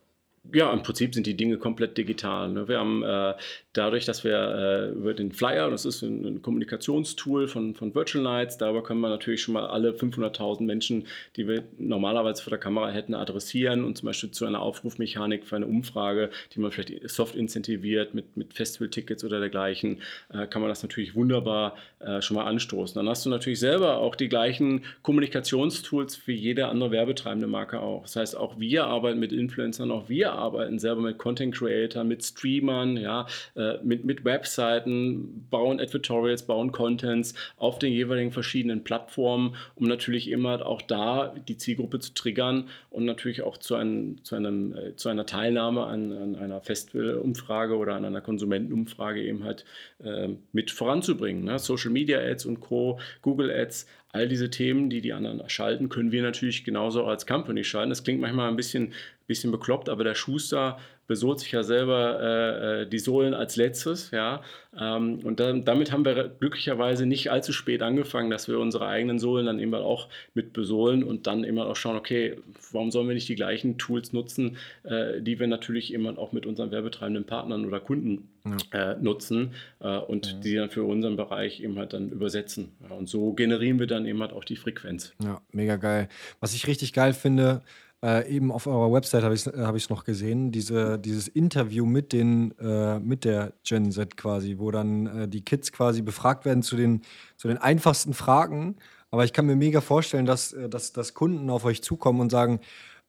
[0.52, 2.50] Ja, im Prinzip sind die Dinge komplett digital.
[2.50, 2.66] Ne?
[2.66, 3.34] Wir haben äh,
[3.72, 8.24] dadurch, dass wir äh, über den Flyer, das ist ein, ein, Kommunikationstool von, von Virtual
[8.24, 11.06] Nights, darüber können wir natürlich schon mal alle 500.000 Menschen,
[11.36, 15.56] die wir normalerweise vor der Kamera hätten, adressieren und zum Beispiel zu einer Aufrufmechanik für
[15.56, 20.00] eine Umfrage, die man vielleicht soft incentiviert mit, mit Festival-Tickets oder dergleichen,
[20.32, 22.94] äh, kann man das natürlich wunderbar äh, schon mal anstoßen.
[22.96, 28.02] Dann hast du natürlich selber auch die gleichen Kommunikationstools wie jede andere werbetreibende Marke auch.
[28.02, 32.24] Das heißt, auch wir arbeiten mit Influencern, auch wir arbeiten selber mit Content Creators, mit
[32.24, 33.26] Streamern, ja,
[33.60, 40.30] äh, mit, mit Webseiten, bauen Advertorials, bauen Contents auf den jeweiligen verschiedenen Plattformen, um natürlich
[40.30, 44.96] immer auch da die Zielgruppe zu triggern und natürlich auch zu, einem, zu, einem, äh,
[44.96, 49.64] zu einer Teilnahme an, an einer Festivalumfrage oder an einer Konsumentenumfrage eben halt
[50.02, 51.44] äh, mit voranzubringen.
[51.44, 51.58] Ne?
[51.58, 56.12] Social Media Ads und Co., Google Ads, all diese Themen, die die anderen schalten, können
[56.12, 57.90] wir natürlich genauso als Company schalten.
[57.90, 58.92] Das klingt manchmal ein bisschen,
[59.30, 60.76] bisschen bekloppt, aber der Schuster
[61.06, 64.42] besohlt sich ja selber äh, äh, die Sohlen als letztes, ja.
[64.78, 69.18] Ähm, und dann, damit haben wir glücklicherweise nicht allzu spät angefangen, dass wir unsere eigenen
[69.18, 72.36] Sohlen dann eben auch mit besohlen und dann immer auch schauen, okay,
[72.70, 76.46] warum sollen wir nicht die gleichen Tools nutzen, äh, die wir natürlich immer auch mit
[76.46, 78.28] unseren werbetreibenden Partnern oder Kunden
[78.72, 78.92] ja.
[78.92, 80.32] äh, nutzen äh, und ja.
[80.38, 82.70] die dann für unseren Bereich eben halt dann übersetzen.
[82.88, 85.12] Ja, und so generieren wir dann eben halt auch die Frequenz.
[85.22, 86.08] Ja, mega geil.
[86.38, 87.62] Was ich richtig geil finde,
[88.02, 92.12] äh, eben auf eurer Website habe ich es hab noch gesehen, diese, dieses Interview mit,
[92.12, 96.62] den, äh, mit der Gen Z quasi, wo dann äh, die Kids quasi befragt werden
[96.62, 97.02] zu den,
[97.36, 98.76] zu den einfachsten Fragen.
[99.10, 102.30] Aber ich kann mir mega vorstellen, dass, äh, dass, dass Kunden auf euch zukommen und
[102.30, 102.60] sagen,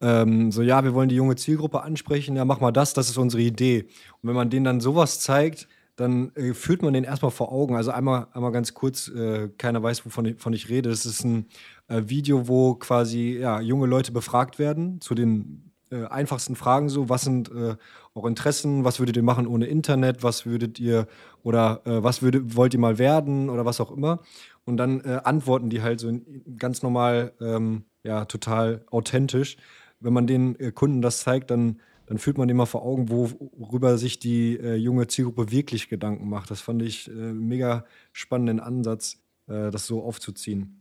[0.01, 3.17] ähm, so ja, wir wollen die junge Zielgruppe ansprechen, ja, mach mal das, das ist
[3.17, 3.87] unsere Idee.
[4.21, 7.75] Und wenn man denen dann sowas zeigt, dann äh, führt man den erstmal vor Augen.
[7.75, 10.89] Also einmal, einmal ganz kurz, äh, keiner weiß, wovon ich, ich rede.
[10.89, 11.45] Das ist ein
[11.91, 17.09] äh, Video, wo quasi ja, junge Leute befragt werden zu den äh, einfachsten Fragen so,
[17.09, 17.75] was sind äh,
[18.15, 21.07] eure Interessen, was würdet ihr machen ohne Internet, was würdet ihr
[21.43, 24.19] oder äh, was würdet, wollt ihr mal werden oder was auch immer.
[24.63, 26.11] Und dann antworten die halt so
[26.55, 29.57] ganz normal, ähm, ja, total authentisch.
[29.99, 31.81] Wenn man den Kunden das zeigt, dann
[32.11, 36.51] dann fühlt man immer vor Augen, worüber sich die äh, junge Zielgruppe wirklich Gedanken macht.
[36.51, 40.80] Das fand ich äh, mega spannenden Ansatz, äh, das so aufzuziehen.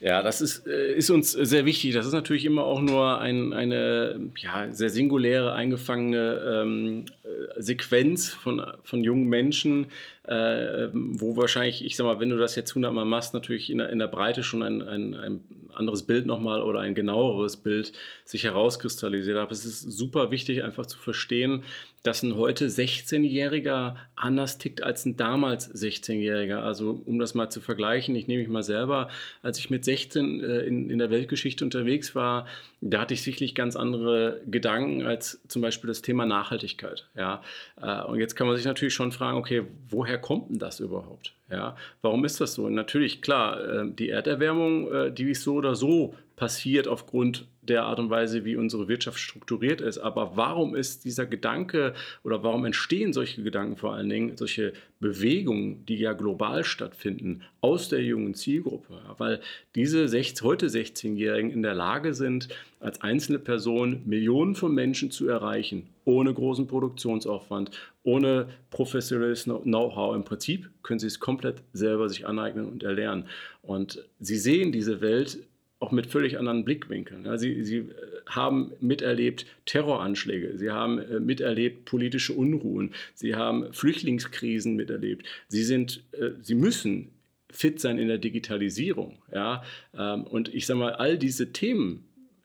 [0.00, 1.94] Ja, das ist, äh, ist uns sehr wichtig.
[1.94, 7.21] Das ist natürlich immer auch nur ein, eine ja, sehr singuläre, eingefangene ähm, äh,
[7.56, 9.86] Sequenz von, von jungen Menschen,
[10.24, 13.90] äh, wo wahrscheinlich, ich sag mal, wenn du das jetzt hundertmal machst, natürlich in der,
[13.90, 15.40] in der Breite schon ein, ein, ein
[15.72, 17.92] anderes Bild nochmal oder ein genaueres Bild
[18.24, 19.36] sich herauskristallisiert.
[19.36, 21.62] Aber es ist super wichtig, einfach zu verstehen,
[22.02, 26.58] dass ein heute 16-Jähriger anders tickt als ein damals 16-Jähriger.
[26.58, 29.08] Also um das mal zu vergleichen, ich nehme mich mal selber,
[29.42, 32.46] als ich mit 16 äh, in, in der Weltgeschichte unterwegs war,
[32.84, 37.08] da hatte ich sicherlich ganz andere Gedanken als zum Beispiel das Thema Nachhaltigkeit.
[37.14, 37.42] Ja?
[37.80, 41.32] Äh, und jetzt kann man sich natürlich schon fragen, okay, woher kommt denn das überhaupt?
[41.48, 41.76] Ja?
[42.02, 42.64] Warum ist das so?
[42.64, 47.84] Und natürlich, klar, äh, die Erderwärmung, äh, die ist so oder so passiert aufgrund der
[47.84, 49.98] Art und Weise, wie unsere Wirtschaft strukturiert ist.
[49.98, 55.86] Aber warum ist dieser Gedanke oder warum entstehen solche Gedanken vor allen Dingen, solche Bewegungen,
[55.86, 59.00] die ja global stattfinden, aus der jungen Zielgruppe?
[59.16, 59.40] Weil
[59.76, 62.48] diese 16, heute 16-Jährigen in der Lage sind,
[62.80, 67.70] als einzelne Person Millionen von Menschen zu erreichen, ohne großen Produktionsaufwand,
[68.02, 70.16] ohne professionelles Know-how.
[70.16, 73.28] Im Prinzip können sie es komplett selber sich aneignen und erlernen.
[73.62, 75.38] Und sie sehen diese Welt
[75.82, 77.24] auch mit völlig anderen Blickwinkeln.
[77.24, 77.86] Ja, sie, sie, äh,
[78.26, 85.26] haben miterlebt Terroranschläge, sie haben äh, miterlebt politische Unruhen, sie haben Flüchtlingskrisen miterlebt.
[85.48, 87.10] Sie, sind, äh, sie müssen
[87.50, 89.18] fit sein in der Digitalisierung.
[89.34, 89.64] Ja?
[89.98, 92.04] Ähm, und ich sage mal, all diese Themen,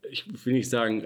[0.10, 1.04] ich will nicht sagen,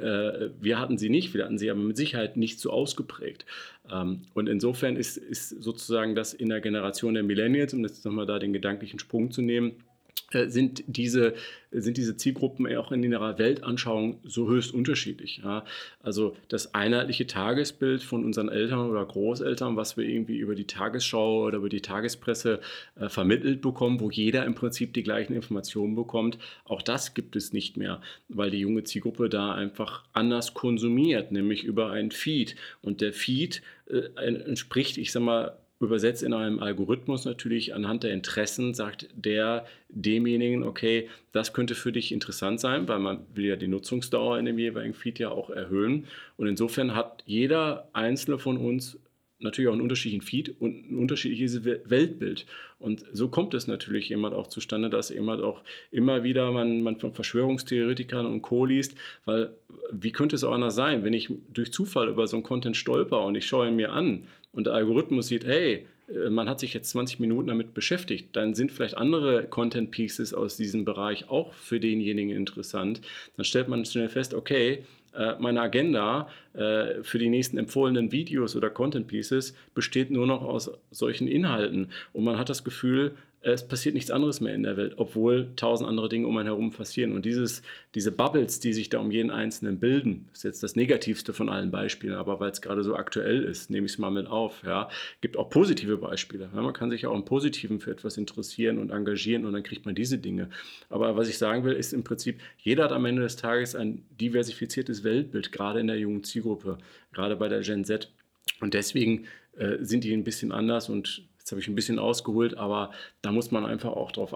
[0.62, 3.48] wir hatten sie nicht, wir hatten sie aber mit Sicherheit nicht so ausgeprägt.
[3.92, 8.28] Ähm, und insofern ist, ist sozusagen das in der Generation der Millennials, um jetzt nochmal
[8.28, 9.91] da den gedanklichen Sprung zu nehmen, äh,
[10.32, 11.34] sind diese,
[11.72, 15.42] sind diese Zielgruppen auch in ihrer Weltanschauung so höchst unterschiedlich.
[15.44, 15.66] Ja?
[16.02, 21.44] Also das einheitliche Tagesbild von unseren Eltern oder Großeltern, was wir irgendwie über die Tagesschau
[21.46, 22.60] oder über die Tagespresse
[23.00, 27.54] äh, vermittelt bekommen, wo jeder im Prinzip die gleichen Informationen bekommt, auch das gibt es
[27.54, 32.56] nicht mehr, weil die junge Zielgruppe da einfach anders konsumiert, nämlich über einen Feed.
[32.82, 38.14] Und der Feed äh, entspricht, ich sag mal, übersetzt in einem Algorithmus natürlich anhand der
[38.14, 43.56] Interessen, sagt der demjenigen, okay, das könnte für dich interessant sein, weil man will ja
[43.56, 46.06] die Nutzungsdauer in dem jeweiligen Feed ja auch erhöhen.
[46.38, 48.98] Und insofern hat jeder einzelne von uns
[49.44, 52.46] natürlich auch einen unterschiedlichen Feed und ein unterschiedliches Weltbild.
[52.80, 55.62] Und so kommt es natürlich jemand auch zustande, dass jemand auch
[55.92, 58.66] immer wieder man, man von Verschwörungstheoretikern und Co.
[58.66, 59.52] liest, weil
[59.92, 63.24] wie könnte es auch anders sein, wenn ich durch Zufall über so einen Content stolper
[63.26, 66.74] und ich schaue ihn mir an, und der Algorithmus sieht, hey, äh, man hat sich
[66.74, 71.54] jetzt 20 Minuten damit beschäftigt, dann sind vielleicht andere Content Pieces aus diesem Bereich auch
[71.54, 73.02] für denjenigen interessant.
[73.38, 74.84] Dann stellt man schnell fest, okay,
[75.14, 80.42] äh, meine Agenda äh, für die nächsten empfohlenen Videos oder Content Pieces besteht nur noch
[80.42, 81.90] aus solchen Inhalten.
[82.14, 85.90] Und man hat das Gefühl, es passiert nichts anderes mehr in der Welt, obwohl tausend
[85.90, 87.12] andere Dinge um einen herum passieren.
[87.14, 87.64] Und dieses,
[87.96, 91.72] diese Bubbles, die sich da um jeden Einzelnen bilden, ist jetzt das Negativste von allen
[91.72, 94.62] Beispielen, aber weil es gerade so aktuell ist, nehme ich es mal mit auf.
[94.64, 94.90] Ja.
[95.22, 96.50] Gibt auch positive Beispiele.
[96.54, 96.62] Ja.
[96.62, 99.96] Man kann sich auch im Positiven für etwas interessieren und engagieren und dann kriegt man
[99.96, 100.50] diese Dinge.
[100.90, 104.06] Aber was ich sagen will, ist im Prinzip, jeder hat am Ende des Tages ein
[104.20, 106.78] diversifiziertes Weltbild, gerade in der jungen Zielgruppe,
[107.12, 108.12] gerade bei der Gen Z.
[108.60, 109.26] Und deswegen
[109.58, 112.92] äh, sind die ein bisschen anders und Jetzt habe ich ein bisschen ausgeholt, aber
[113.22, 114.34] da muss man einfach auch drauf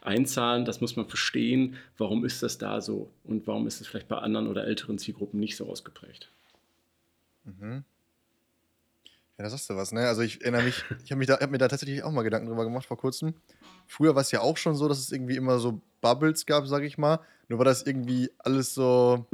[0.00, 0.64] einzahlen.
[0.64, 1.76] Das muss man verstehen.
[1.96, 3.08] Warum ist das da so?
[3.22, 6.28] Und warum ist es vielleicht bei anderen oder älteren Zielgruppen nicht so ausgeprägt?
[7.44, 7.84] Mhm.
[9.38, 10.08] Ja, da sagst du was, ne?
[10.08, 12.86] Also ich erinnere mich, ich habe hab mir da tatsächlich auch mal Gedanken drüber gemacht
[12.86, 13.34] vor kurzem.
[13.86, 16.86] Früher war es ja auch schon so, dass es irgendwie immer so Bubbles gab, sage
[16.86, 17.20] ich mal.
[17.46, 19.24] Nur war das irgendwie alles so,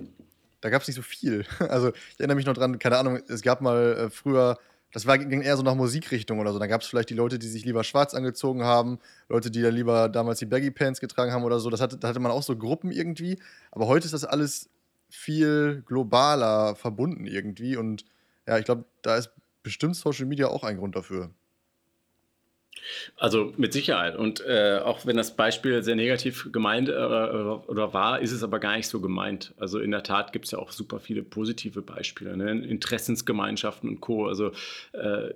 [0.61, 1.47] da gab es nicht so viel.
[1.61, 4.59] Also ich erinnere mich noch dran, keine Ahnung, es gab mal äh, früher
[4.93, 6.59] das war, ging eher so nach Musikrichtung oder so.
[6.59, 9.71] Da gab es vielleicht die Leute, die sich lieber schwarz angezogen haben, Leute, die ja
[9.71, 11.71] lieber damals die Baggy Pants getragen haben oder so.
[11.71, 13.39] Das hatte, da hatte man auch so Gruppen irgendwie.
[13.71, 14.69] Aber heute ist das alles
[15.09, 17.77] viel globaler verbunden irgendwie.
[17.77, 18.05] Und
[18.47, 19.31] ja, ich glaube, da ist
[19.63, 21.31] bestimmt Social Media auch ein Grund dafür.
[23.17, 24.17] Also mit Sicherheit.
[24.17, 28.59] Und äh, auch wenn das Beispiel sehr negativ gemeint äh, oder war, ist es aber
[28.59, 29.55] gar nicht so gemeint.
[29.59, 32.51] Also in der Tat gibt es ja auch super viele positive Beispiele, ne?
[32.51, 34.27] Interessensgemeinschaften und Co.
[34.27, 34.53] Also
[34.93, 35.31] äh,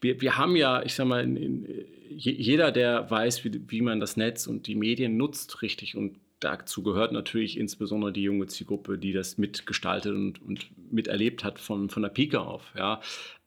[0.00, 4.00] wir, wir haben ja, ich sag mal, in, in, jeder, der weiß, wie, wie man
[4.00, 8.98] das Netz und die Medien nutzt, richtig und dazu gehört natürlich insbesondere die junge Zielgruppe,
[8.98, 12.72] die das mitgestaltet und, und miterlebt hat von, von der Pike auf.
[12.76, 13.00] Ja.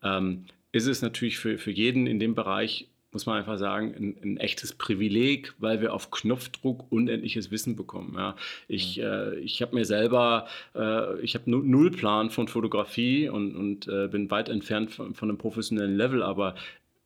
[0.03, 4.16] Ähm, ist es natürlich für, für jeden in dem Bereich muss man einfach sagen, ein,
[4.24, 8.16] ein, echtes Privileg, weil wir auf Knopfdruck unendliches Wissen bekommen.
[8.18, 8.36] Ja.
[8.68, 13.88] Ich, äh, ich habe mir selber, äh, ich habe null Plan von Fotografie und, und
[13.88, 16.55] äh, bin weit entfernt von, von einem professionellen Level, aber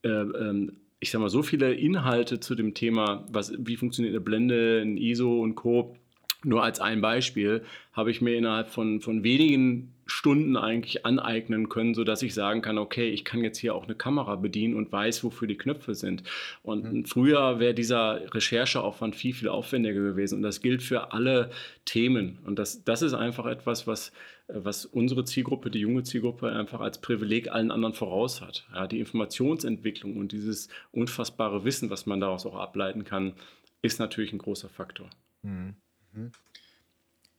[0.04, 4.22] äh, ähm, ich sage mal, so viele Inhalte zu dem Thema, was, wie funktioniert eine
[4.22, 5.96] Blende, ein ISO und Co.,
[6.44, 11.94] nur als ein Beispiel, habe ich mir innerhalb von, von wenigen Stunden eigentlich aneignen können,
[11.94, 15.24] sodass ich sagen kann, okay, ich kann jetzt hier auch eine Kamera bedienen und weiß,
[15.24, 16.24] wofür die Knöpfe sind.
[16.64, 17.06] Und mhm.
[17.06, 20.36] früher wäre dieser Rechercheaufwand viel, viel aufwendiger gewesen.
[20.36, 21.52] Und das gilt für alle
[21.86, 22.40] Themen.
[22.46, 24.12] Und das, das ist einfach etwas, was,
[24.48, 28.68] was unsere Zielgruppe, die junge Zielgruppe, einfach als Privileg allen anderen voraus hat.
[28.74, 33.34] Ja, die Informationsentwicklung und dieses unfassbare Wissen, was man daraus auch ableiten kann,
[33.82, 35.10] ist natürlich ein großer Faktor.
[35.44, 35.76] Mhm.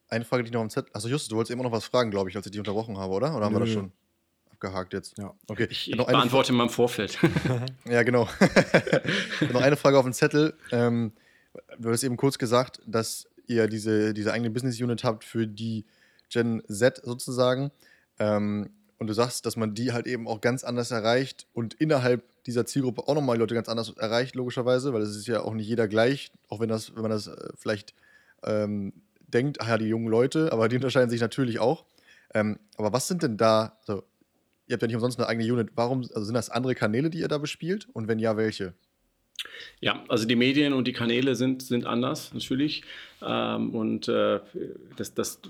[0.09, 0.91] Eine Frage, die noch am Zettel.
[0.93, 3.13] Also Justus, du wolltest immer noch was fragen, glaube ich, als ich dich unterbrochen habe,
[3.13, 3.37] oder?
[3.37, 3.93] Oder haben wir das schon
[4.51, 5.19] abgehakt jetzt?
[5.19, 5.35] Ja.
[5.49, 5.69] Okay.
[5.71, 7.19] Ich, ich beantworte mal im Vorfeld.
[7.85, 8.29] ja, genau.
[9.53, 10.55] noch eine Frage auf dem Zettel.
[10.73, 11.13] Ähm,
[11.79, 15.85] du hast eben kurz gesagt, dass ihr diese, diese eigene Business Unit habt für die
[16.31, 17.71] Gen Z sozusagen.
[18.19, 22.25] Ähm, und du sagst, dass man die halt eben auch ganz anders erreicht und innerhalb
[22.45, 25.69] dieser Zielgruppe auch nochmal Leute ganz anders erreicht, logischerweise, weil es ist ja auch nicht
[25.69, 27.95] jeder gleich, auch wenn das, wenn man das äh, vielleicht
[28.43, 28.93] ähm,
[29.29, 31.85] denkt, ach ja, die jungen Leute, aber die unterscheiden sich natürlich auch.
[32.35, 34.03] Ähm, aber was sind denn da, also,
[34.67, 37.19] ihr habt ja nicht umsonst eine eigene Unit, warum, also sind das andere Kanäle, die
[37.19, 38.75] ihr da bespielt und wenn ja, welche?
[39.81, 42.83] Ja, also die Medien und die Kanäle sind, sind anders natürlich.
[43.23, 44.41] Ähm, und äh,
[44.97, 45.41] das, das,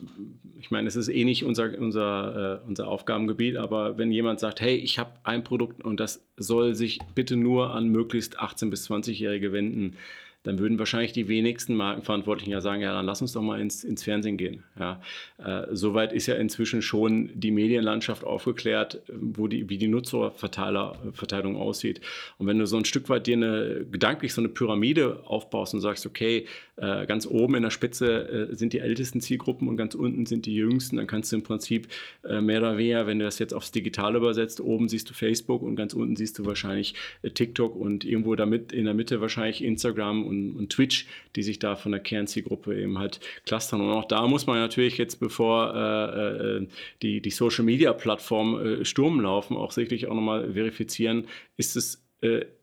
[0.61, 4.61] ich meine, es ist eh nicht unser, unser, äh, unser Aufgabengebiet, aber wenn jemand sagt,
[4.61, 8.91] hey, ich habe ein Produkt und das soll sich bitte nur an möglichst 18- bis
[8.91, 9.97] 20-Jährige wenden,
[10.45, 13.85] dann würden wahrscheinlich die wenigsten Markenverantwortlichen ja sagen, ja, dann lass uns doch mal ins,
[13.85, 14.63] ins Fernsehen gehen.
[14.79, 15.01] Ja,
[15.45, 22.01] äh, soweit ist ja inzwischen schon die Medienlandschaft aufgeklärt, wo die, wie die Nutzerverteilung aussieht.
[22.39, 25.81] Und wenn du so ein Stück weit dir eine, gedanklich so eine Pyramide aufbaust und
[25.81, 26.47] sagst, okay,
[26.81, 30.47] äh, ganz oben in der Spitze äh, sind die ältesten Zielgruppen und ganz unten sind
[30.47, 31.89] die jüngsten, dann kannst du im Prinzip
[32.25, 35.63] äh, mehr oder weniger, wenn du das jetzt aufs Digitale übersetzt, oben siehst du Facebook
[35.63, 39.63] und ganz unten siehst du wahrscheinlich äh, TikTok und irgendwo damit in der Mitte wahrscheinlich
[39.63, 41.07] Instagram und, und Twitch,
[41.37, 43.81] die sich da von der Kernzielgruppe eben halt clustern.
[43.81, 46.67] Und auch da muss man natürlich jetzt, bevor äh,
[47.03, 51.27] die, die Social Media Plattform äh, Sturm laufen, auch sicherlich auch nochmal verifizieren,
[51.57, 52.05] ist es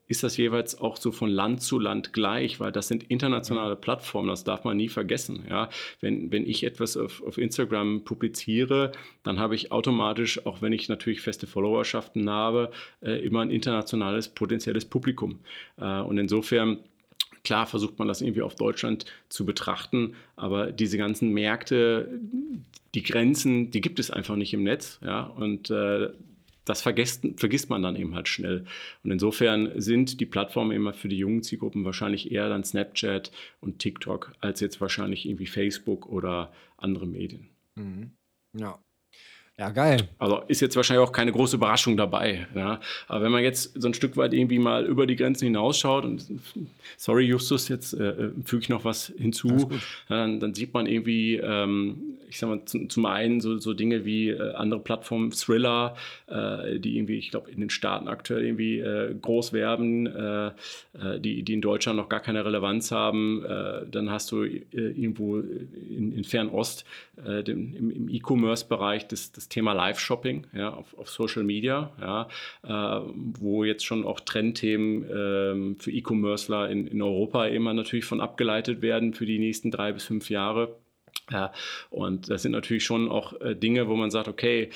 [0.08, 4.28] ist das jeweils auch so von Land zu Land gleich, weil das sind internationale Plattformen,
[4.28, 5.45] das darf man nie vergessen.
[5.49, 5.70] Ja?
[6.01, 8.91] Wenn, wenn ich etwas auf, auf Instagram publiziere,
[9.24, 14.28] dann habe ich automatisch, auch wenn ich natürlich feste Followerschaften habe, äh, immer ein internationales
[14.30, 15.39] potenzielles Publikum.
[15.78, 16.80] Äh, und insofern
[17.43, 22.20] Klar versucht man das irgendwie auf Deutschland zu betrachten, aber diese ganzen Märkte,
[22.95, 24.99] die Grenzen, die gibt es einfach nicht im Netz.
[25.03, 25.26] Ja?
[25.26, 26.10] Und äh,
[26.66, 28.66] das vergisst, vergisst man dann eben halt schnell.
[29.03, 33.80] Und insofern sind die Plattformen immer für die jungen Zielgruppen wahrscheinlich eher dann Snapchat und
[33.80, 37.49] TikTok als jetzt wahrscheinlich irgendwie Facebook oder andere Medien.
[37.76, 38.11] Mhm.
[38.57, 38.80] Ja.
[39.57, 40.09] Ja, geil.
[40.20, 42.45] Also ist jetzt wahrscheinlich auch keine große Überraschung dabei.
[42.55, 42.82] Ja.
[43.07, 46.26] Aber wenn man jetzt so ein Stück weit irgendwie mal über die Grenzen hinausschaut und
[46.97, 49.72] sorry Justus, jetzt äh, äh füge ich noch was hinzu,
[50.09, 54.29] dann, dann, sieht man irgendwie, ähm, ich sag mal, zum, einen so, so, Dinge wie
[54.29, 55.95] äh, andere Plattformen, Thriller,
[56.27, 60.51] äh, die irgendwie, ich glaube, in den Staaten aktuell irgendwie äh, groß werben, äh,
[61.19, 63.43] die, die in Deutschland noch gar keine Relevanz haben.
[63.91, 66.86] dann hast du irgendwo in, in Fernost
[67.17, 72.27] dem, im, im E-Commerce-Bereich das, das Thema Live-Shopping ja, auf, auf, Social Media, ja,
[72.63, 73.01] äh,
[73.39, 78.81] wo jetzt schon auch Trendthemen äh, für E-Commercer in, in Europa immer natürlich von abgeleitet
[78.81, 80.75] werden für die nächsten drei bis fünf Jahre.
[81.32, 81.51] Ja,
[81.89, 84.69] und das sind natürlich schon auch äh, Dinge, wo man sagt, okay,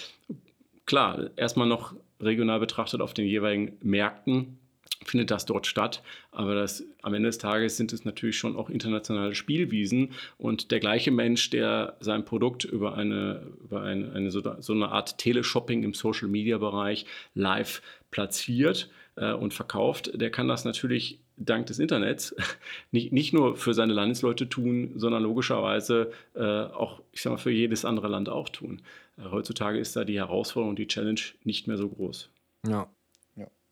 [0.86, 4.60] klar, erstmal noch regional betrachtet auf den jeweiligen Märkten
[5.06, 6.02] findet das dort statt.
[6.32, 10.80] Aber das, am Ende des Tages sind es natürlich schon auch internationale Spielwiesen und der
[10.80, 15.84] gleiche Mensch, der sein Produkt über eine, über eine, eine so, so, eine Art Teleshopping
[15.84, 17.82] im Social-Media-Bereich live
[18.12, 22.36] platziert äh, und verkauft, der kann das natürlich dank des Internets
[22.92, 27.52] nicht, nicht nur für seine Landesleute tun, sondern logischerweise äh, auch, ich sag mal, für
[27.52, 28.82] jedes andere Land auch tun.
[29.18, 32.30] Äh, heutzutage ist da die Herausforderung und die Challenge nicht mehr so groß.
[32.68, 32.90] Ja,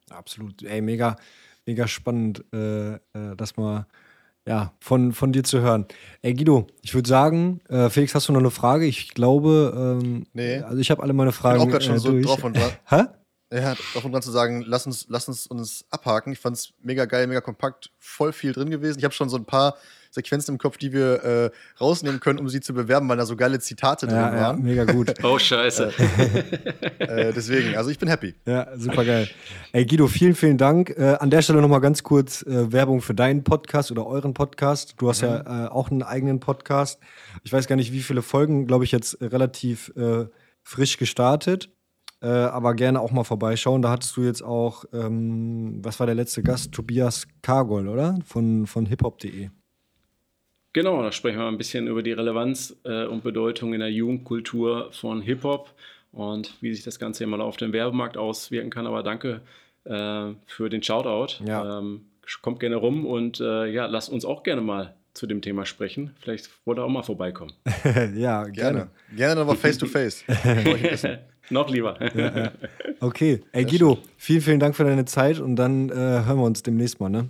[0.09, 0.63] Absolut.
[0.63, 1.17] Ey, mega,
[1.65, 2.99] mega spannend, äh, äh,
[3.35, 3.87] das mal
[4.47, 5.85] ja, von, von dir zu hören.
[6.21, 8.85] Ey, Guido, ich würde sagen, äh, Felix, hast du noch eine Frage?
[8.85, 10.59] Ich glaube, ähm, nee.
[10.59, 11.57] also ich habe alle meine Fragen.
[11.57, 12.71] Ich bin auch gerade schon äh, so drauf und dran.
[12.85, 13.03] Hä?
[13.51, 16.33] Ja, und dran zu sagen, lass uns, lass uns uns abhaken.
[16.33, 18.99] Ich fand es mega geil, mega kompakt, voll viel drin gewesen.
[18.99, 19.77] Ich habe schon so ein paar
[20.11, 23.37] Sequenzen im Kopf, die wir äh, rausnehmen können, um sie zu bewerben, weil da so
[23.37, 24.57] geile Zitate ja, drin waren.
[24.57, 25.13] Ja, mega gut.
[25.23, 25.93] oh, scheiße.
[26.99, 28.35] Äh, äh, deswegen, also ich bin happy.
[28.45, 29.29] Ja, super geil.
[29.71, 30.89] Ey, Guido, vielen, vielen Dank.
[30.89, 34.95] Äh, an der Stelle nochmal ganz kurz äh, Werbung für deinen Podcast oder euren Podcast.
[34.97, 35.27] Du hast mhm.
[35.27, 36.99] ja äh, auch einen eigenen Podcast.
[37.43, 39.93] Ich weiß gar nicht, wie viele Folgen, glaube ich, jetzt relativ
[40.63, 41.69] frisch gestartet.
[42.21, 43.81] Äh, aber gerne auch mal vorbeischauen.
[43.81, 46.71] Da hattest du jetzt auch, ähm, was war der letzte Gast?
[46.71, 48.17] Tobias Kargol, oder?
[48.25, 49.49] Von, von hiphop.de.
[50.73, 54.89] Genau, da sprechen wir ein bisschen über die Relevanz äh, und Bedeutung in der Jugendkultur
[54.91, 55.73] von Hip-Hop
[56.11, 58.87] und wie sich das Ganze immer auf den Werbemarkt auswirken kann.
[58.87, 59.41] Aber danke
[59.85, 61.43] äh, für den Shoutout.
[61.45, 61.79] Ja.
[61.79, 62.01] Ähm,
[62.41, 66.15] kommt gerne rum und äh, ja, lasst uns auch gerne mal zu dem Thema sprechen.
[66.19, 67.53] Vielleicht wollt ihr auch mal vorbeikommen.
[68.15, 68.51] ja, gerne.
[68.51, 68.87] Gerne.
[69.15, 70.23] Gerne aber face to face.
[71.49, 71.97] Noch lieber.
[72.99, 73.41] Okay.
[73.51, 76.99] Ey, Guido, vielen, vielen Dank für deine Zeit und dann äh, hören wir uns demnächst
[76.99, 77.29] mal, ne?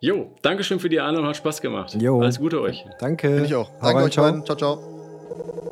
[0.00, 1.96] Jo, Dankeschön für die Einladung, hat Spaß gemacht.
[2.00, 2.20] Jo.
[2.20, 2.84] Alles Gute euch.
[3.00, 3.30] Danke.
[3.30, 3.70] Bin ich auch.
[3.80, 4.24] Hau Danke euch ciao.
[4.24, 4.44] beiden.
[4.44, 5.64] Ciao, ciao.